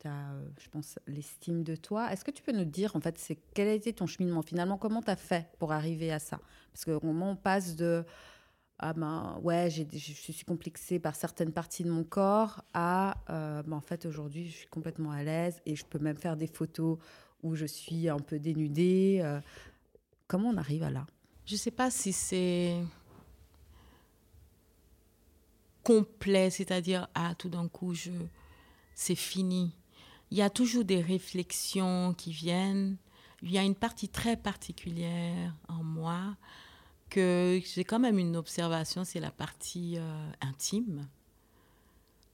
[0.06, 2.12] Euh, tu as, je pense, l'estime de toi.
[2.12, 4.42] Est-ce que tu peux nous dire, en fait, c'est quel a été ton cheminement?
[4.42, 6.40] Finalement Comment tu as fait pour arriver à ça?
[6.72, 8.04] Parce qu'au moment où on passe de
[8.82, 13.76] ah ben ouais, je suis complexée par certaines parties de mon corps, à euh, ben
[13.76, 16.96] en fait aujourd'hui je suis complètement à l'aise et je peux même faire des photos
[17.42, 19.20] où je suis un peu dénudée.
[19.22, 19.38] Euh.
[20.26, 21.06] comment on arrive à là?
[21.44, 22.74] Je sais pas si c'est
[25.84, 28.10] complet, c'est-à-dire ah tout d'un coup je
[28.94, 29.74] c'est fini.
[30.30, 32.96] Il y a toujours des réflexions qui viennent.
[33.42, 36.36] Il y a une partie très particulière en moi
[37.08, 41.08] que j'ai quand même une observation, c'est la partie euh, intime,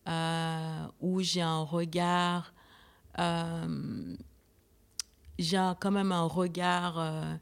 [0.07, 2.53] euh, où j'ai un regard,
[3.19, 4.15] euh,
[5.39, 7.39] j'ai quand même un regard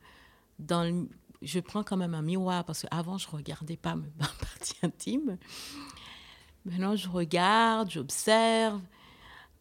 [0.59, 1.09] dans
[1.43, 5.37] je prends quand même un miroir parce qu'avant je regardais pas ma partie intime.
[6.65, 8.81] Maintenant je regarde, j'observe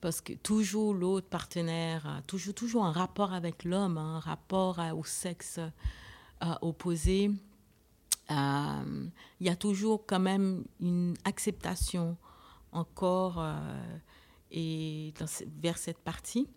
[0.03, 5.59] parce que toujours l'autre partenaire toujours toujours un rapport avec l'homme, un rapport au sexe
[6.61, 7.31] opposé
[8.31, 9.07] euh,
[9.39, 12.17] il y a toujours quand même une acceptation
[12.71, 13.97] encore euh,
[14.51, 15.13] et
[15.61, 16.47] vers cette partie.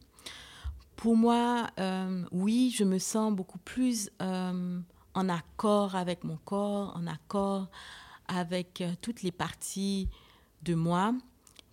[0.95, 7.07] Pour moi, euh, oui, je me sens beaucoup plus en accord avec mon corps, en
[7.07, 7.69] accord
[8.29, 10.09] avec toutes les parties
[10.63, 11.15] de moi.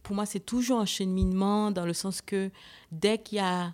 [0.03, 2.51] Pour moi, c'est toujours un cheminement dans le sens que
[2.91, 3.73] dès qu'il y a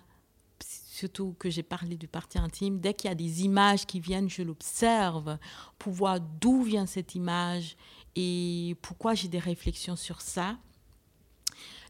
[0.62, 4.28] surtout que j'ai parlé du parti intime, dès qu'il y a des images qui viennent,
[4.28, 5.38] je l'observe
[5.78, 7.76] pour voir d'où vient cette image
[8.16, 10.58] et pourquoi j'ai des réflexions sur ça.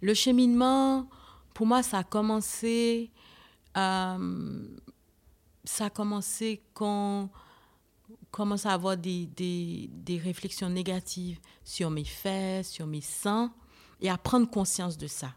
[0.00, 1.09] Le cheminement
[1.55, 3.11] pour moi, ça a commencé,
[3.76, 4.64] euh,
[5.64, 7.31] ça a commencé quand
[8.31, 13.53] commence à avoir des, des, des, réflexions négatives sur mes fesses, sur mes seins,
[14.00, 15.34] et à prendre conscience de ça.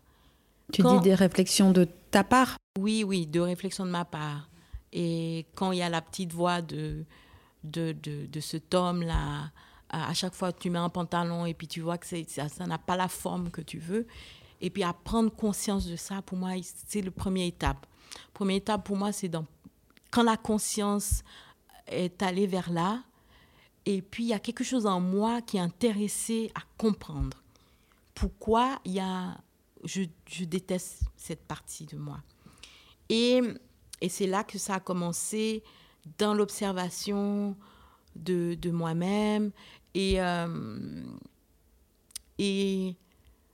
[0.71, 2.57] Tu dis des réflexions de ta part?
[2.79, 4.49] Oui, oui, de réflexions de ma part.
[4.91, 7.03] Et quand il y a la petite voix de,
[7.63, 9.51] de, de, de cet homme-là,
[9.89, 12.95] à chaque fois tu mets un pantalon et puis tu vois que ça n'a pas
[12.95, 14.07] la forme que tu veux.
[14.61, 16.51] Et puis à prendre conscience de ça, pour moi,
[16.87, 17.85] c'est le première étape.
[18.33, 19.29] Première étape pour moi, c'est
[20.09, 21.23] quand la conscience
[21.87, 23.03] est allée vers là,
[23.85, 27.42] et puis il y a quelque chose en moi qui est intéressé à comprendre
[28.13, 29.37] pourquoi il y a,
[29.83, 30.03] je,
[30.45, 32.21] déteste cette partie de moi.
[33.09, 33.41] Et,
[34.01, 35.63] et c'est là que ça a commencé
[36.17, 37.55] dans l'observation
[38.15, 39.51] de, de moi-même
[39.93, 41.03] et, euh,
[42.37, 42.95] et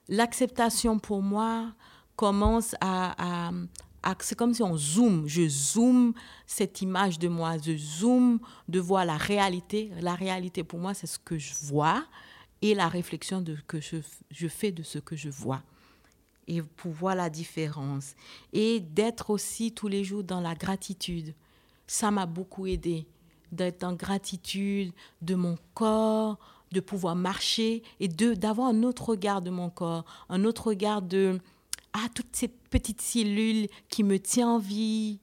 [0.07, 1.73] l'acceptation pour moi
[2.15, 3.49] commence à,
[4.03, 6.13] à, c'est comme si on zoome, je zoome
[6.45, 9.91] cette image de moi, je zoome de voir la réalité.
[10.01, 12.03] La réalité pour moi, c'est ce que je vois
[12.61, 13.97] et la réflexion de, que je,
[14.31, 15.61] je fais de ce que je vois.
[16.47, 18.15] Et pour voir la différence.
[18.53, 21.35] Et d'être aussi tous les jours dans la gratitude.
[21.85, 23.07] Ça m'a beaucoup aidé.
[23.51, 24.91] D'être en gratitude
[25.21, 26.37] de mon corps,
[26.71, 31.01] de pouvoir marcher et de d'avoir un autre regard de mon corps, un autre regard
[31.01, 31.39] de
[31.93, 35.19] ah, toutes ces petites cellules qui me tiennent en vie.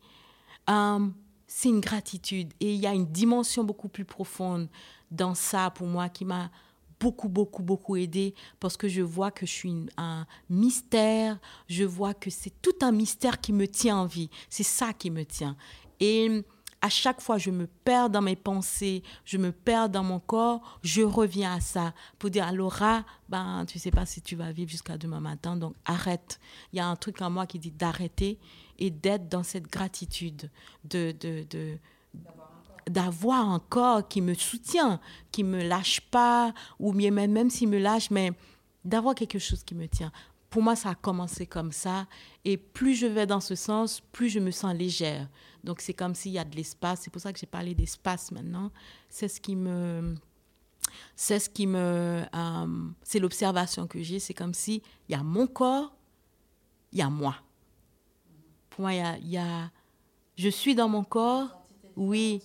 [0.68, 1.08] Euh,
[1.46, 2.52] c'est une gratitude.
[2.60, 4.68] Et il y a une dimension beaucoup plus profonde
[5.10, 6.50] dans ça pour moi qui m'a
[7.00, 11.38] beaucoup, beaucoup, beaucoup aidé parce que je vois que je suis un mystère.
[11.68, 14.30] Je vois que c'est tout un mystère qui me tient en vie.
[14.48, 15.56] C'est ça qui me tient.
[16.00, 16.44] Et
[16.82, 20.78] à chaque fois, je me perds dans mes pensées, je me perds dans mon corps,
[20.82, 24.52] je reviens à ça pour dire à Laura, ben, tu sais pas si tu vas
[24.52, 26.38] vivre jusqu'à demain matin, donc arrête.
[26.72, 28.38] Il y a un truc en moi qui dit d'arrêter
[28.78, 30.50] et d'être dans cette gratitude,
[30.84, 31.78] de, de, de
[32.88, 35.00] d'avoir un corps qui me soutient,
[35.32, 38.32] qui me lâche pas, ou même, même s'il me lâche, mais
[38.84, 40.12] d'avoir quelque chose qui me tient.
[40.50, 42.06] Pour moi, ça a commencé comme ça.
[42.44, 45.28] Et plus je vais dans ce sens, plus je me sens légère.
[45.64, 47.00] Donc c'est comme s'il y a de l'espace.
[47.02, 48.70] C'est pour ça que j'ai parlé d'espace maintenant.
[49.08, 50.14] C'est ce qui me,
[51.16, 54.20] c'est ce qui me, euh, c'est l'observation que j'ai.
[54.20, 55.92] C'est comme si il y a mon corps,
[56.92, 57.34] il y a moi.
[58.70, 59.70] Pour moi, il y a, il y a
[60.36, 61.48] je suis dans mon corps.
[61.96, 62.42] Oui,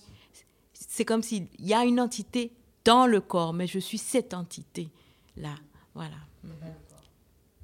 [0.94, 2.52] c'est comme s'il y a une entité
[2.84, 4.90] dans le corps, mais je suis cette entité
[5.38, 5.54] là.
[5.94, 6.16] Voilà.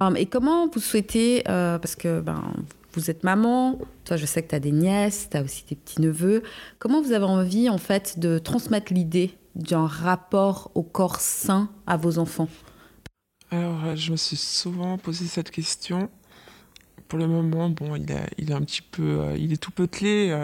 [0.01, 2.55] Um, et comment vous souhaitez, euh, parce que ben,
[2.95, 5.77] vous êtes maman, toi je sais que tu as des nièces, tu as aussi des
[5.77, 6.43] petits-neveux,
[6.79, 11.99] comment vous avez envie en fait de transmettre l'idée d'un rapport au corps sain à
[11.99, 12.49] vos enfants?
[13.51, 16.09] Alors euh, je me suis souvent posé cette question.
[17.09, 20.37] Pour le moment, bon, il est, il un petit peu, euh, il est tout peutelé.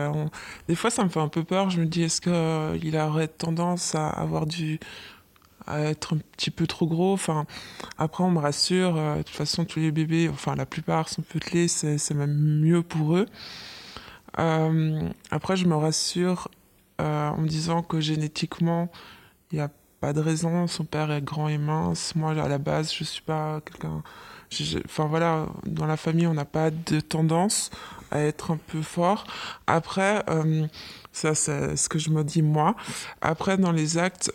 [0.69, 1.71] des fois, ça me fait un peu peur.
[1.71, 4.81] Je me dis, est-ce qu'il aurait tendance à avoir du,
[5.67, 7.13] à être un petit peu trop gros?
[7.13, 7.47] Enfin,
[7.99, 8.97] après, on me rassure.
[8.97, 12.83] Euh, de toute façon, tous les bébés, enfin, la plupart sont peutelés, c'est même mieux
[12.83, 13.27] pour eux.
[14.39, 16.49] Euh, après, je me rassure
[17.01, 18.91] euh, en me disant que génétiquement,
[19.53, 20.67] il n'y a pas de raison.
[20.67, 22.15] Son père est grand et mince.
[22.17, 24.03] Moi, à la base, je suis pas quelqu'un.
[24.85, 27.71] Enfin voilà, dans la famille, on n'a pas de tendance
[28.11, 29.25] à être un peu fort.
[29.67, 30.25] Après,
[31.13, 32.77] ça, c'est ce que je me dis moi.
[33.21, 34.33] Après, dans les actes,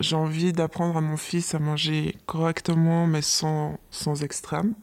[0.00, 4.74] j'ai envie d'apprendre à mon fils à manger correctement, mais sans, sans extrême.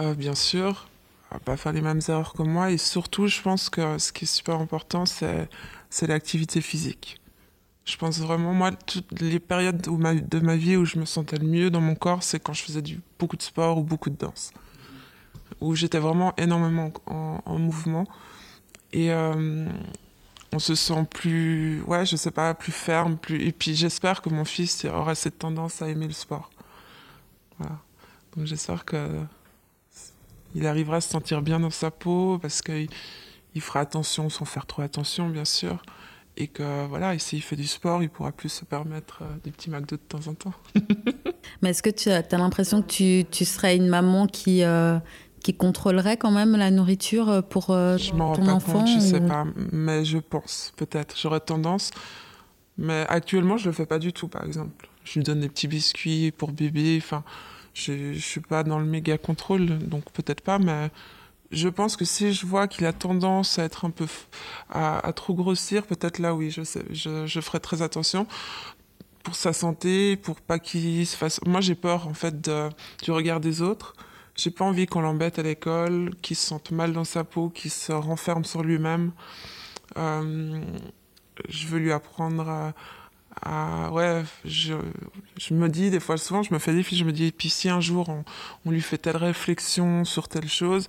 [0.00, 0.88] Euh, bien sûr,
[1.30, 2.70] à pas faire les mêmes erreurs que moi.
[2.70, 5.48] Et surtout, je pense que ce qui est super important, c'est
[6.06, 7.20] l'activité physique.
[7.86, 11.46] Je pense vraiment, moi, toutes les périodes de ma vie où je me sentais le
[11.46, 14.16] mieux dans mon corps, c'est quand je faisais du, beaucoup de sport ou beaucoup de
[14.16, 14.52] danse.
[15.60, 18.04] Où j'étais vraiment énormément en, en mouvement.
[18.92, 19.66] Et, euh,
[20.52, 23.42] on se sent plus, ouais, je sais pas, plus ferme, plus.
[23.42, 26.50] Et puis j'espère que mon fils aura cette tendance à aimer le sport.
[27.58, 27.78] Voilà.
[28.34, 29.20] Donc j'espère que
[30.54, 32.88] il arrivera à se sentir bien dans sa peau parce qu'il
[33.54, 35.82] il fera attention sans faire trop attention, bien sûr.
[36.38, 39.70] Et que voilà, s'il fait du sport, il pourra plus se permettre euh, des petits
[39.70, 40.52] McDo de temps en temps.
[41.62, 44.98] Mais est-ce que tu as, l'impression que tu, tu, serais une maman qui, euh,
[45.40, 49.20] qui contrôlerait quand même la nourriture pour euh, je ton pas enfant compte, Je sais
[49.20, 51.16] pas, mais je pense peut-être.
[51.18, 51.90] J'aurais tendance,
[52.76, 54.90] mais actuellement je le fais pas du tout, par exemple.
[55.04, 56.98] Je lui donne des petits biscuits pour bébé.
[57.00, 57.24] Enfin,
[57.72, 60.90] je, je suis pas dans le méga contrôle, donc peut-être pas, mais
[61.50, 64.06] je pense que si je vois qu'il a tendance à être un peu
[64.70, 68.26] à, trop grossir, peut-être là oui, je sais, je, je ferai très attention
[69.22, 71.40] pour sa santé, pour pas qu'il se fasse.
[71.44, 72.68] Moi, j'ai peur en fait de,
[73.02, 73.94] du regard des autres
[74.36, 77.70] j'ai pas envie qu'on l'embête à l'école, qu'il se sente mal dans sa peau, qu'il
[77.70, 79.12] se renferme sur lui-même.
[79.96, 80.60] Euh,
[81.48, 82.74] je veux lui apprendre à,
[83.42, 84.74] à ouais, je,
[85.50, 87.48] me dis des fois souvent, je me fais des filles, je me dis, et puis
[87.48, 88.24] si un jour on,
[88.66, 90.86] on lui fait telle réflexion sur telle chose,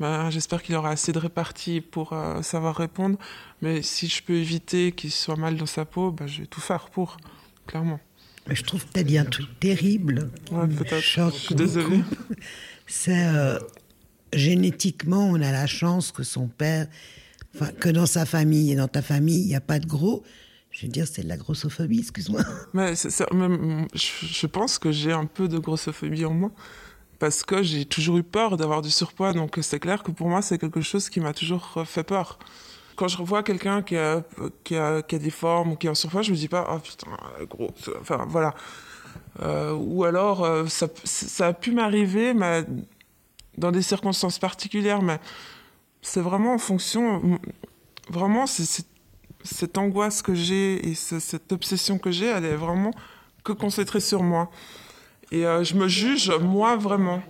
[0.00, 3.18] ben, j'espère qu'il aura assez de répartie pour euh, savoir répondre.
[3.60, 6.62] Mais si je peux éviter qu'il soit mal dans sa peau, ben, je vais tout
[6.62, 7.18] faire pour,
[7.66, 8.00] clairement.
[8.48, 10.30] Mais je trouve que tu as dit un truc terrible.
[10.50, 11.00] Ouais, peut-être.
[11.00, 12.00] Je suis désolée.
[12.86, 13.58] C'est euh,
[14.32, 16.88] génétiquement, on a la chance que son père,
[17.78, 20.24] que dans sa famille et dans ta famille, il n'y a pas de gros.
[20.70, 22.40] Je veux dire, c'est de la grossophobie, excuse-moi.
[22.72, 26.52] Mais je pense que j'ai un peu de grossophobie en moi
[27.20, 29.32] parce que j'ai toujours eu peur d'avoir du surpoids.
[29.32, 32.40] Donc c'est clair que pour moi, c'est quelque chose qui m'a toujours fait peur.
[32.96, 34.24] Quand je revois quelqu'un qui a,
[34.64, 36.66] qui, a, qui a des formes ou qui est en surpoids, je me dis pas,
[36.72, 37.06] oh putain,
[37.48, 38.54] gros, enfin voilà.
[39.42, 42.64] Euh, ou alors, euh, ça, ça, a pu m'arriver, mais
[43.56, 45.20] dans des circonstances particulières, mais
[46.02, 47.38] c'est vraiment en fonction,
[48.08, 52.92] vraiment, cette angoisse que j'ai et cette obsession que j'ai, elle est vraiment
[53.44, 54.50] que concentrée sur moi.
[55.32, 57.22] Et euh, je me juge, moi, vraiment.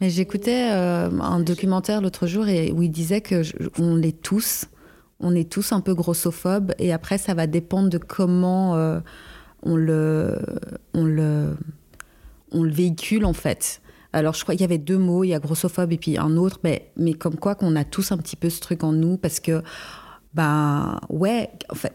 [0.00, 3.42] Mais j'écoutais euh, un documentaire l'autre jour et, où il disait que
[3.80, 4.66] on l'est tous.
[5.20, 6.72] On est tous un peu grossophobes.
[6.78, 9.00] Et après, ça va dépendre de comment euh,
[9.62, 10.38] on, le,
[10.92, 11.56] on, le,
[12.52, 13.80] on le véhicule, en fait.
[14.12, 15.24] Alors, je crois qu'il y avait deux mots.
[15.24, 16.60] Il y a grossophobe et puis un autre.
[16.62, 19.16] Mais, mais comme quoi qu'on a tous un petit peu ce truc en nous.
[19.16, 19.62] Parce que,
[20.34, 21.92] ben, ouais, en fait,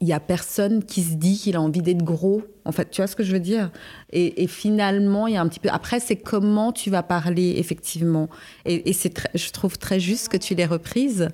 [0.00, 2.42] il y a personne qui se dit qu'il a envie d'être gros.
[2.64, 3.70] En fait, tu vois ce que je veux dire?
[4.12, 5.68] Et, finalement, il y a un petit peu.
[5.70, 8.30] Après, c'est comment tu vas parler effectivement.
[8.64, 11.28] Et, c'est, je trouve très juste que tu l'aies reprise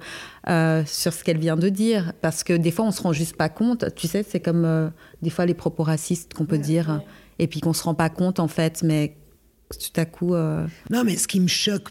[0.49, 3.37] euh, sur ce qu'elle vient de dire, parce que des fois, on se rend juste
[3.37, 3.95] pas compte.
[3.95, 4.89] Tu sais, c'est comme euh,
[5.23, 7.03] des fois les propos racistes qu'on peut dire,
[7.39, 9.17] et puis qu'on se rend pas compte en fait, mais
[9.71, 10.35] tout à coup.
[10.35, 11.91] Euh, non, mais ce qui me choque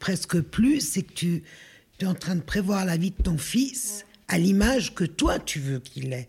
[0.00, 1.44] presque plus, c'est que tu,
[1.98, 5.38] tu es en train de prévoir la vie de ton fils à l'image que toi
[5.38, 6.28] tu veux qu'il ait.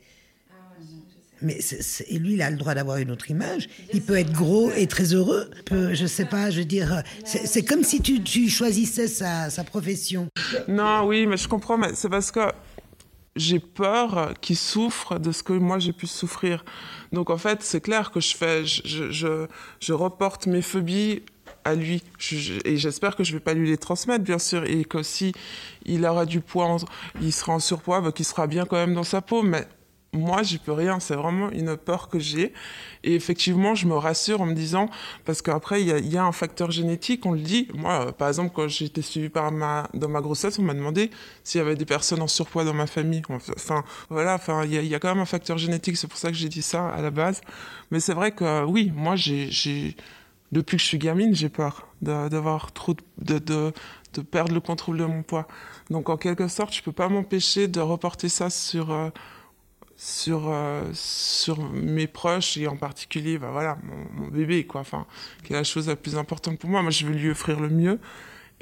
[1.42, 1.60] Mais
[2.08, 3.70] et lui, il a le droit d'avoir une autre image.
[3.94, 5.50] Il peut être gros et très heureux.
[5.66, 9.64] Peut, je sais pas, je veux dire, c'est comme si tu, tu choisissais sa, sa,
[9.64, 10.30] profession.
[10.68, 12.52] Non, oui, mais je comprends, mais c'est parce que
[13.36, 16.66] j'ai peur qu'il souffre de ce que moi j'ai pu souffrir.
[17.12, 19.46] Donc en fait, c'est clair que je fais, je, je,
[19.80, 21.22] je reporte mes phobies
[21.68, 22.04] à lui.
[22.66, 25.34] et j'espère que je vais pas lui les transmettre, bien sûr, et que si
[25.86, 26.78] il aura du poids,
[27.22, 29.44] il sera en surpoids, bah, qu'il sera bien quand même dans sa peau.
[29.44, 29.68] Mais
[30.14, 31.00] moi, j'y peux rien.
[31.00, 32.54] C'est vraiment une peur que j'ai.
[33.04, 34.90] Et effectivement, je me rassure en me disant,
[35.26, 37.68] parce qu'après, il y, a, un facteur génétique, on le dit.
[37.74, 41.12] Moi, par exemple, quand été suivie par ma, dans ma grossesse, on m'a demandé
[41.44, 43.22] s'il y avait des personnes en surpoids dans ma famille.
[43.30, 45.98] Enfin, voilà, enfin, il y a quand même un facteur génétique.
[45.98, 47.42] C'est pour ça que j'ai dit ça à la base.
[47.92, 49.96] Mais c'est vrai que, oui, moi, j'ai,
[50.52, 53.74] depuis que je suis gamine, j'ai peur d'avoir trop de, de,
[54.14, 55.48] de, perdre le contrôle de mon poids.
[55.90, 59.10] Donc en quelque sorte, je peux pas m'empêcher de reporter ça sur euh,
[59.98, 63.78] sur euh, sur mes proches et en particulier, bah voilà,
[64.14, 64.82] mon, bébé quoi.
[64.82, 65.06] Enfin,
[65.44, 66.82] qui est la chose la plus importante pour moi.
[66.82, 68.00] Moi, je veux lui offrir le mieux.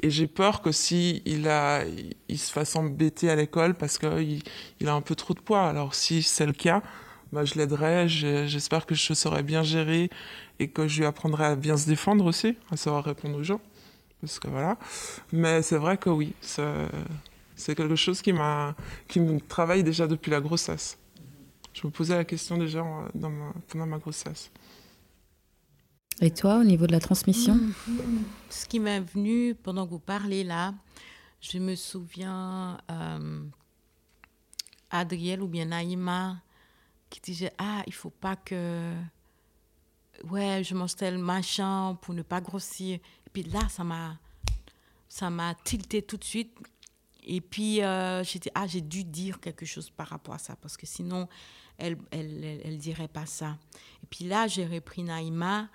[0.00, 1.84] Et j'ai peur que si il a,
[2.28, 4.42] il se fasse embêter à l'école parce qu'il
[4.80, 5.66] il a un peu trop de poids.
[5.66, 6.82] Alors si c'est le cas,
[7.32, 8.08] bah, je l'aiderai.
[8.08, 10.10] J'espère que je saurai bien gérer
[10.58, 13.60] et que je lui apprendrai à bien se défendre aussi, à savoir répondre aux gens.
[14.20, 14.78] Parce que voilà.
[15.32, 18.32] Mais c'est vrai que oui, c'est quelque chose qui,
[19.08, 20.98] qui me travaille déjà depuis la grossesse.
[21.72, 22.82] Je me posais la question déjà
[23.14, 24.50] dans pendant ma grossesse.
[26.22, 27.60] Et toi, au niveau de la transmission
[28.48, 30.72] Ce qui m'est venu pendant que vous parlez là,
[31.42, 33.44] je me souviens euh,
[34.90, 36.40] Adriel ou bien Naïma
[37.10, 38.94] qui disait Ah, il faut pas que
[40.24, 42.98] ouais, je mange tel machin pour ne pas grossir.
[43.26, 44.18] Et puis là, ça m'a,
[45.08, 46.56] ça m'a tilté tout de suite.
[47.24, 50.76] Et puis, euh, j'ai ah, j'ai dû dire quelque chose par rapport à ça, parce
[50.76, 51.28] que sinon,
[51.76, 53.58] elle elle, elle, dirait pas ça.
[54.02, 55.68] Et puis là, j'ai repris Naïma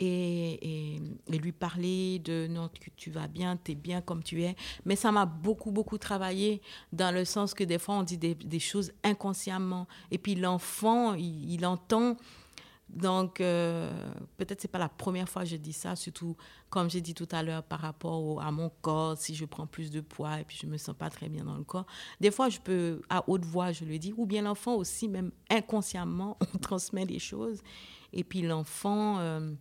[0.00, 4.56] et, lui parler de non, tu vas bien, tu es bien comme tu es.
[4.84, 6.60] Mais ça m'a beaucoup, beaucoup travaillé
[6.92, 9.86] dans le sens que des fois, on dit des, choses inconsciemment.
[10.10, 12.16] Et puis l'enfant, il entend
[12.88, 13.90] donc, euh,
[14.36, 16.36] peut-être c'est pas la première fois que je dis ça, surtout
[16.70, 19.90] comme j'ai dit tout à l'heure par rapport à mon corps, si je prends plus
[19.90, 21.86] de poids et puis je me sens pas très bien dans le corps.
[22.20, 25.32] Des fois, je peux, à haute voix, je le dis, ou bien l'enfant aussi, même
[25.50, 27.60] inconsciemment, on transmet des choses.
[28.12, 29.52] Et puis l'enfant, euh,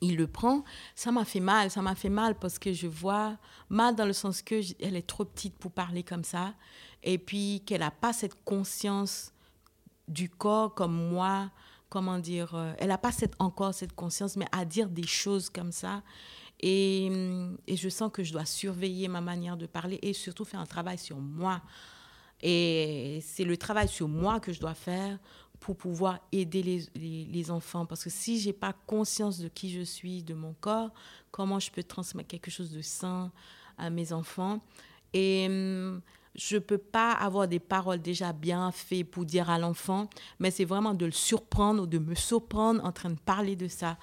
[0.00, 0.64] il le prend.
[0.94, 3.36] Ça m'a fait mal, ça m'a fait mal parce que je vois
[3.68, 6.54] mal dans le sens que elle est trop petite pour parler comme ça.
[7.02, 9.32] Et puis qu'elle n'a pas cette conscience
[10.08, 11.50] du corps comme moi
[11.94, 15.70] comment dire, euh, elle n'a pas encore cette conscience, mais à dire des choses comme
[15.70, 16.02] ça.
[16.58, 17.06] Et,
[17.68, 20.66] et, je sens que je dois surveiller ma manière de parler et surtout faire un
[20.66, 21.62] travail sur moi.
[22.42, 25.20] Et c'est le travail sur moi que je dois faire
[25.60, 27.86] pour pouvoir aider les, enfants.
[27.86, 30.90] Parce que si je n'ai pas conscience de qui je suis, de mon corps,
[31.30, 33.30] comment je peux transmettre quelque chose de sain
[33.78, 34.60] à mes enfants?
[35.14, 36.02] Hum,
[36.34, 40.08] je ne peux pas avoir des paroles déjà bien faites pour dire à l'enfant,
[40.38, 43.68] mais c'est vraiment de le surprendre ou de me surprendre en train de parler de
[43.68, 43.96] ça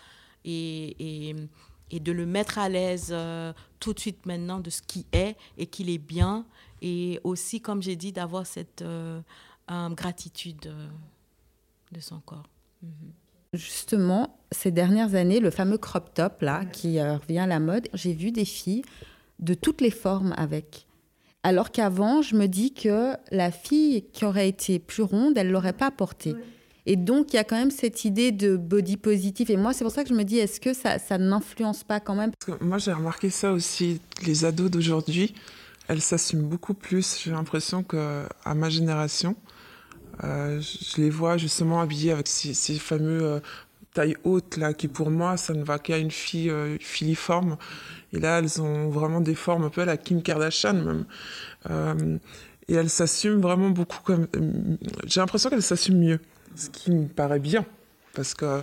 [0.46, 1.36] et, et,
[1.92, 5.36] et de le mettre à l'aise euh, tout de suite maintenant de ce qui est
[5.58, 6.46] et qu'il est bien.
[6.82, 9.22] Et aussi, comme j'ai dit, d'avoir cette euh,
[9.92, 10.88] gratitude euh,
[11.92, 12.48] de son corps.
[12.82, 12.92] Mhm.
[13.54, 18.14] Justement, ces dernières années, le fameux crop top là, qui revient à la mode, j'ai
[18.14, 18.84] vu des filles
[19.40, 20.88] de toutes les formes avec.
[21.44, 25.74] Alors qu'avant, je me dis que la fille qui aurait été plus ronde, elle l'aurait
[25.74, 26.36] pas portée.
[26.86, 29.50] Et donc, il y a quand même cette idée de body positif.
[29.50, 32.00] Et moi, c'est pour ça que je me dis, est-ce que ça, ça n'influence pas
[32.00, 32.32] quand même?
[32.40, 34.02] Parce que Moi, j'ai remarqué ça aussi.
[34.26, 35.36] Les ados d'aujourd'hui,
[35.88, 37.22] elles s'assument beaucoup plus.
[37.24, 39.36] J'ai l'impression qu'à ma génération,
[40.24, 43.40] euh, je les vois justement habillées avec ces, ces fameux euh,
[43.94, 47.58] tailles hautes là, qui pour moi, ça ne va qu'à une fille euh, filiforme.
[48.14, 51.06] Et là, elles ont vraiment des formes un peu à la Kim Kardashian même.
[51.70, 52.18] Euh,
[52.68, 54.28] et elles s'assument vraiment beaucoup comme.
[55.06, 56.20] J'ai l'impression qu'elles s'assument mieux,
[56.56, 57.66] ce qui me paraît bien,
[58.14, 58.62] parce que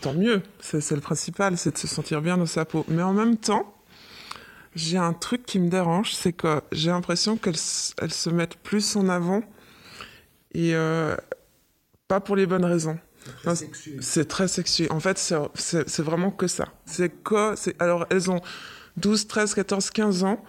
[0.00, 2.84] tant mieux, c'est le principal, c'est de se sentir bien dans sa peau.
[2.88, 3.74] Mais en même temps,
[4.74, 7.56] j'ai un truc qui me dérange, c'est que j'ai l'impression qu'elles
[8.00, 9.42] elles se mettent plus en avant
[10.52, 11.16] et euh,
[12.08, 12.98] pas pour les bonnes raisons.
[14.00, 14.90] C'est très sexué.
[14.90, 16.68] En fait, c'est vraiment que ça.
[16.84, 17.54] C'est que.
[17.82, 18.40] Alors, elles ont
[18.96, 20.44] 12, 13, 14, 15 ans.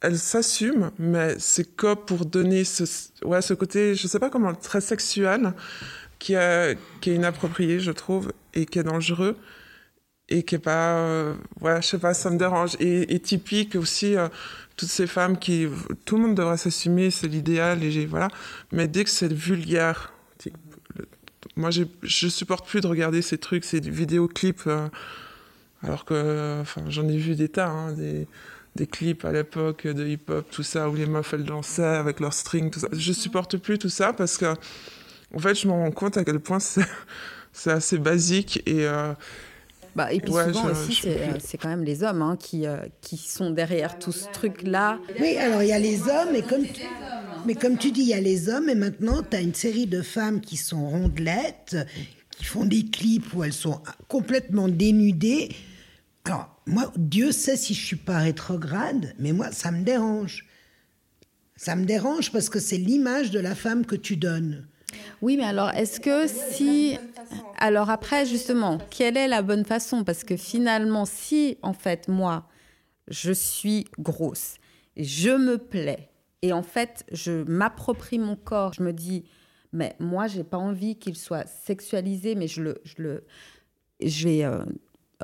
[0.00, 2.84] Elles s'assument, mais c'est que pour donner ce,
[3.24, 5.54] ouais, ce côté, je sais pas comment, très sexuel,
[6.18, 9.38] qui, est, qui est inapproprié, je trouve, et qui est dangereux,
[10.28, 10.98] et qui est pas.
[10.98, 12.76] Euh, ouais, je sais pas, ça me dérange.
[12.80, 14.16] Et, typique aussi.
[14.16, 14.28] Euh,
[14.76, 15.68] toutes ces femmes qui
[16.04, 18.26] tout le monde devrait s'assumer c'est l'idéal et voilà
[18.72, 20.13] mais dès que c'est vulgaire
[21.56, 24.88] moi, je supporte plus de regarder ces trucs, ces vidéoclips, euh,
[25.82, 28.26] alors que enfin, j'en ai vu des tas, hein, des,
[28.76, 32.34] des, clips à l'époque de hip-hop, tout ça, où les meufs elles dansaient avec leurs
[32.34, 32.88] strings, tout ça.
[32.92, 34.54] Je supporte plus tout ça parce que,
[35.34, 36.86] en fait, je me rends compte à quel point c'est
[37.70, 38.86] assez basique et.
[38.86, 39.12] Euh,
[39.94, 42.64] bah, et puis souvent aussi, euh, c'est quand même les hommes hein, qui,
[43.00, 44.98] qui sont derrière tout ce truc-là.
[45.20, 46.64] Oui, alors il y a les hommes, et comme,
[47.46, 49.86] mais comme tu dis, il y a les hommes et maintenant, tu as une série
[49.86, 51.76] de femmes qui sont rondelettes,
[52.30, 55.54] qui font des clips où elles sont complètement dénudées.
[56.24, 60.46] Alors, moi, Dieu sait si je suis pas rétrograde, mais moi, ça me dérange.
[61.56, 64.66] Ça me dérange parce que c'est l'image de la femme que tu donnes.
[65.24, 66.98] Oui, mais alors, est-ce que si...
[67.56, 70.04] Alors après, justement, quelle est la bonne façon?
[70.04, 72.46] Parce que finalement, si, en fait, moi,
[73.08, 74.56] je suis grosse,
[74.98, 76.10] je me plais,
[76.42, 78.74] et en fait, je m'approprie mon corps.
[78.74, 79.24] Je me dis,
[79.72, 83.24] mais moi, j'ai pas envie qu'il soit sexualisé, mais je le, je le,
[84.02, 84.62] je vais euh,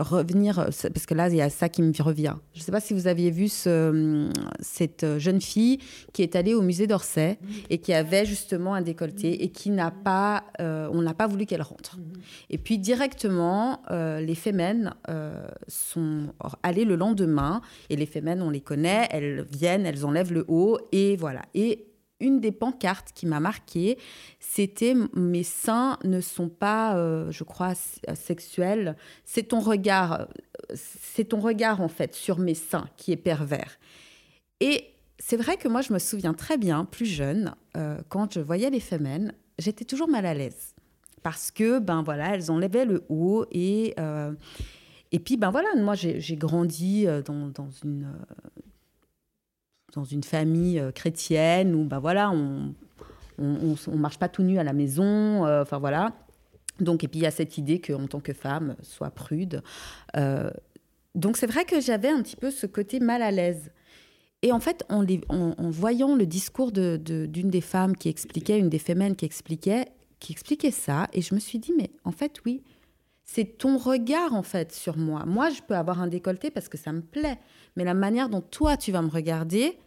[0.01, 2.35] revenir, euh, parce que là, il y a ça qui me revient.
[2.55, 4.31] Je ne sais pas si vous aviez vu ce,
[4.61, 5.79] cette jeune fille
[6.13, 7.39] qui est allée au musée d'Orsay
[7.69, 11.47] et qui avait justement un décolleté et qui n'a pas, euh, on n'a pas voulu
[11.47, 11.99] qu'elle rentre.
[12.49, 14.95] Et puis directement, euh, les femmes
[15.69, 16.33] sont
[16.63, 20.79] allées le lendemain et les femmes, on les connaît, elles viennent, elles enlèvent le haut
[20.93, 21.43] et voilà.
[21.55, 21.90] Et
[22.21, 23.99] une des pancartes qui m'a marquée,
[24.39, 27.75] c'était mes seins ne sont pas, euh, je crois,
[28.15, 28.97] sexuels.
[29.25, 30.29] C'est ton regard,
[30.75, 33.79] c'est ton regard en fait sur mes seins qui est pervers.
[34.61, 34.85] Et
[35.19, 38.71] c'est vrai que moi, je me souviens très bien, plus jeune, euh, quand je voyais
[38.71, 40.75] les femmes, j'étais toujours mal à l'aise
[41.23, 44.33] parce que ben voilà, elles enlevaient le haut et euh,
[45.13, 48.07] et puis ben voilà, moi j'ai grandi dans, dans une
[49.95, 52.75] dans une famille euh, chrétienne où, ben voilà, on
[53.41, 56.13] on, on, marche pas tout nu à la maison, euh, enfin voilà.
[56.79, 59.63] Donc, et puis il y a cette idée qu'en tant que femme, soit prude.
[60.17, 60.51] Euh,
[61.15, 63.71] donc c'est vrai que j'avais un petit peu ce côté mal à l'aise.
[64.43, 68.71] Et en fait, en, en, voyant le discours d'une de, des femmes qui expliquait, une
[68.71, 69.87] des femmes qui expliquait,
[70.19, 72.63] qui expliquait ça, et je me suis dit, mais en fait, oui,
[73.33, 75.25] c'est ton regard en fait sur moi.
[75.25, 77.39] Moi, je peux avoir un décolleté parce que ça me plaît,
[77.77, 79.79] mais la manière dont toi tu vas me regarder,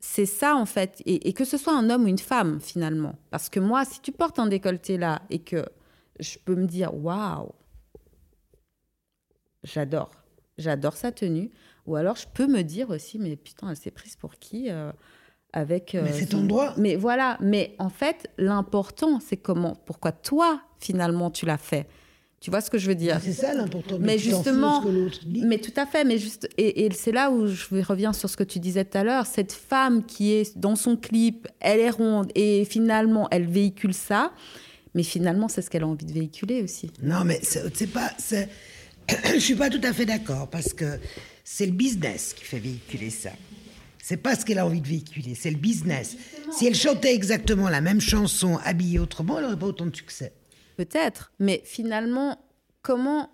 [0.00, 1.02] c'est ça en fait.
[1.06, 3.14] Et, que ce soit un homme ou une femme finalement.
[3.30, 5.64] Parce que moi, si tu portes un décolleté là et que
[6.20, 7.52] je peux me dire waouh,
[9.62, 10.10] j'adore,
[10.58, 11.50] j'adore sa tenue,
[11.86, 14.92] ou alors je peux me dire aussi mais putain, elle s'est prise pour qui euh,
[15.54, 15.94] avec.
[15.94, 16.74] Euh, mais c'est ton droit.
[16.76, 17.38] Mais voilà.
[17.40, 21.88] Mais en fait, l'important, c'est comment, pourquoi toi finalement tu l'as fait
[22.44, 23.18] Tu vois ce que je veux dire?
[23.24, 23.96] C'est ça l'important.
[23.98, 25.40] Mais de justement, ce que l'autre dit.
[25.46, 28.36] mais tout à fait, mais juste, et, et c'est là où je reviens sur ce
[28.36, 29.24] que tu disais tout à l'heure.
[29.24, 34.30] Cette femme qui est dans son clip, elle est ronde et finalement elle véhicule ça,
[34.94, 36.90] mais finalement c'est ce qu'elle a envie de véhiculer aussi.
[37.02, 38.10] Non, mais c'est c'est pas.
[38.18, 38.50] c'est-
[39.32, 40.98] Je suis pas tout à fait d'accord parce que
[41.44, 43.30] c'est le business qui fait véhiculer ça.
[44.02, 46.14] C'est pas ce qu'elle a envie de véhiculer, c'est le business.
[46.52, 50.34] Si elle chantait exactement la même chanson habillée autrement, elle n'aurait pas autant de succès.
[50.76, 52.38] Peut-être, mais finalement,
[52.82, 53.30] comment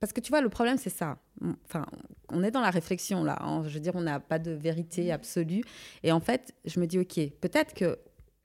[0.00, 1.18] Parce que tu vois, le problème, c'est ça.
[1.64, 1.86] Enfin,
[2.30, 3.38] on est dans la réflexion là.
[3.40, 3.62] hein.
[3.66, 5.62] Je veux dire, on n'a pas de vérité absolue.
[6.02, 7.98] Et en fait, je me dis, ok, peut-être que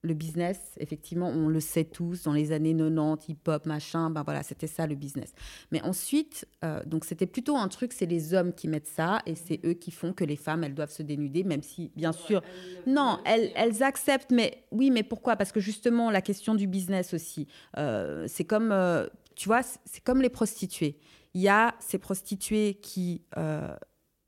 [0.06, 4.44] le business, effectivement, on le sait tous, dans les années 90, hip-hop, machin, ben voilà,
[4.44, 5.32] c'était ça le business.
[5.72, 9.36] Mais ensuite, euh, donc c'était plutôt un truc, c'est les hommes qui mettent ça et
[9.36, 12.42] c'est eux qui font que les femmes, elles doivent se dénuder, même si, bien sûr,
[12.86, 15.38] non, elles, elles acceptent, mais oui, mais pourquoi?
[15.38, 17.48] Parce que justement, la question du business aussi,
[17.78, 20.98] euh, c'est comme, euh, tu vois, c'est- comme les prostituées.
[21.34, 23.24] Il y a ces prostituées qui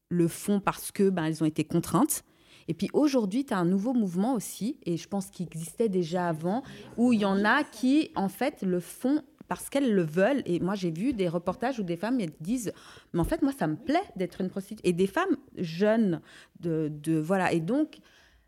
[0.09, 2.23] le font parce que ben, elles ont été contraintes.
[2.67, 6.27] Et puis aujourd'hui, tu as un nouveau mouvement aussi, et je pense qu'il existait déjà
[6.27, 6.63] avant,
[6.97, 10.41] où il y en a qui, en fait, le font parce qu'elles le veulent.
[10.45, 12.73] Et moi, j'ai vu des reportages où des femmes elles disent
[13.13, 14.87] Mais en fait, moi, ça me plaît d'être une prostituée.
[14.87, 16.21] Et des femmes jeunes,
[16.59, 17.51] de, de voilà.
[17.53, 17.99] Et donc,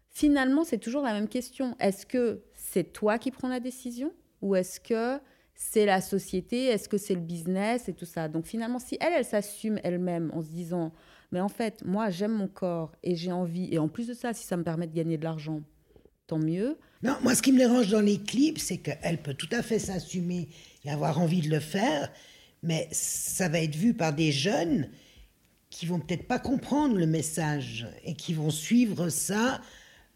[0.10, 1.76] finalement, c'est toujours la même question.
[1.80, 4.12] Est-ce que c'est toi qui prends la décision
[4.42, 5.20] ou est-ce que
[5.54, 6.66] c'est la société?
[6.66, 8.28] Est-ce que c'est le business et tout ça?
[8.28, 10.92] Donc finalement, si elle, elle s'assume elle-même en se disant,
[11.32, 14.34] mais en fait, moi, j'aime mon corps et j'ai envie, et en plus de ça,
[14.34, 15.62] si ça me permet de gagner de l'argent,
[16.28, 16.78] tant mieux.
[17.04, 19.80] Non, moi, ce qui me dérange dans les clips, c'est qu'elle peut tout à fait
[19.80, 20.50] s'assumer
[20.86, 22.12] et avoir envie de le faire,
[22.64, 24.90] mais ça va être vu par des jeunes
[25.70, 29.62] qui vont peut-être pas comprendre le message et qui vont suivre ça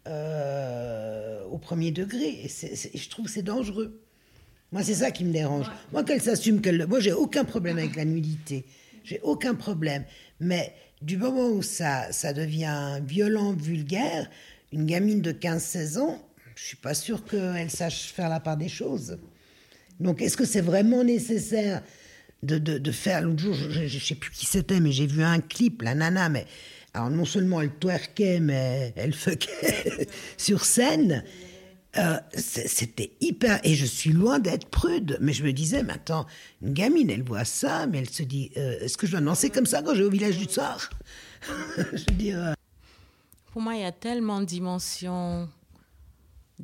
[0.08, 2.44] euh, au premier degré.
[2.44, 4.00] Et je trouve que c'est dangereux.
[4.72, 5.70] Moi, c'est ça qui me dérange.
[5.92, 6.86] Moi, qu'elle s'assume, qu'elle.
[6.86, 8.64] Moi, j'ai aucun problème avec la nudité.
[9.04, 10.04] J'ai aucun problème.
[10.40, 14.30] Mais du moment où ça, ça devient violent, vulgaire,
[14.72, 16.18] une gamine de 15-16 ans,
[16.54, 19.18] je suis pas sûre qu'elle sache faire la part des choses.
[20.00, 21.82] Donc, est-ce que c'est vraiment nécessaire
[22.42, 23.22] de, de, de faire.
[23.22, 26.28] L'autre jour, je, je, sais plus qui c'était, mais j'ai vu un clip, la nana,
[26.28, 26.46] mais.
[26.94, 31.24] Alors, non seulement elle twerkait, mais elle fuckait sur scène.
[31.98, 33.60] Euh, c'était hyper.
[33.64, 36.26] Et je suis loin d'être prude, mais je me disais, mais attends,
[36.62, 39.50] une gamine, elle voit ça, mais elle se dit, euh, est-ce que je dois danser
[39.50, 40.88] comme ça quand je vais au village du Tsar
[41.76, 42.38] Je veux dire.
[42.38, 42.52] euh,
[43.52, 45.50] Pour moi, il y a tellement de dimensions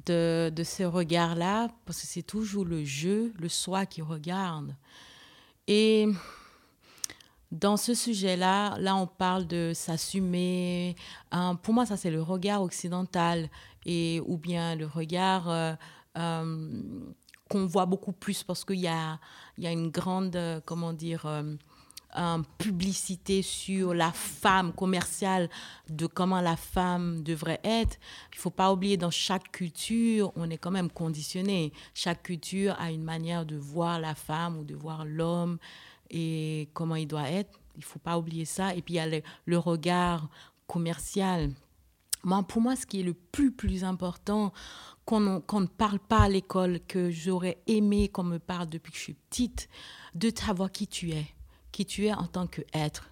[0.06, 4.74] de, de ce regard-là, parce que c'est toujours le jeu, le soi qui regarde.
[5.66, 6.06] Et
[7.50, 10.96] dans ce sujet-là, là, on parle de s'assumer.
[11.34, 13.48] Euh, pour moi, ça, c'est le regard occidental,
[14.26, 15.72] ou bien le regard euh,
[16.18, 16.82] euh,
[17.48, 19.18] qu'on voit beaucoup plus, parce qu'il y a,
[19.56, 21.26] y a une grande, euh, comment dire,
[22.58, 25.48] publicité sur la femme commerciale,
[25.88, 27.96] de comment la femme devrait être.
[28.32, 31.72] Il faut pas oublier, dans chaque culture, on est quand même conditionné.
[31.94, 35.58] Chaque culture a une manière de voir la femme ou de voir l'homme
[36.10, 37.58] et comment il doit être.
[37.76, 38.74] Il faut pas oublier ça.
[38.74, 40.28] Et puis, il y a le regard
[40.66, 41.52] commercial.
[42.24, 44.52] Moi, pour moi, ce qui est le plus, plus important,
[45.04, 48.98] qu'on qu'on ne parle pas à l'école, que j'aurais aimé qu'on me parle depuis que
[48.98, 49.68] je suis petite,
[50.14, 51.26] de savoir qui tu es,
[51.72, 53.10] qui tu es en tant qu'être.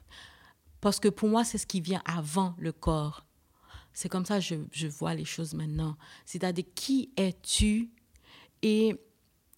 [0.81, 3.27] Parce que pour moi, c'est ce qui vient avant le corps.
[3.93, 5.97] C'est comme ça que je, je vois les choses maintenant.
[6.27, 7.91] C'est-à-dire, qui es-tu?
[8.63, 8.95] Et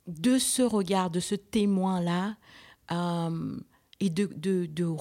[0.06, 2.36] de ce regard, de ce témoin-là,
[2.92, 3.58] euh,
[4.00, 4.94] et de, de, de,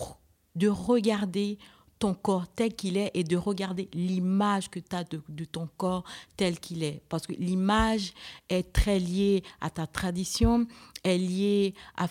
[0.55, 1.59] de regarder
[1.99, 6.03] ton corps tel qu'il est et de regarder l'image que tu as de, ton corps
[6.35, 7.01] tel qu'il est.
[7.09, 8.13] Parce que l'image
[8.49, 10.67] est très liée à ta tradition,
[11.03, 12.07] est liée à,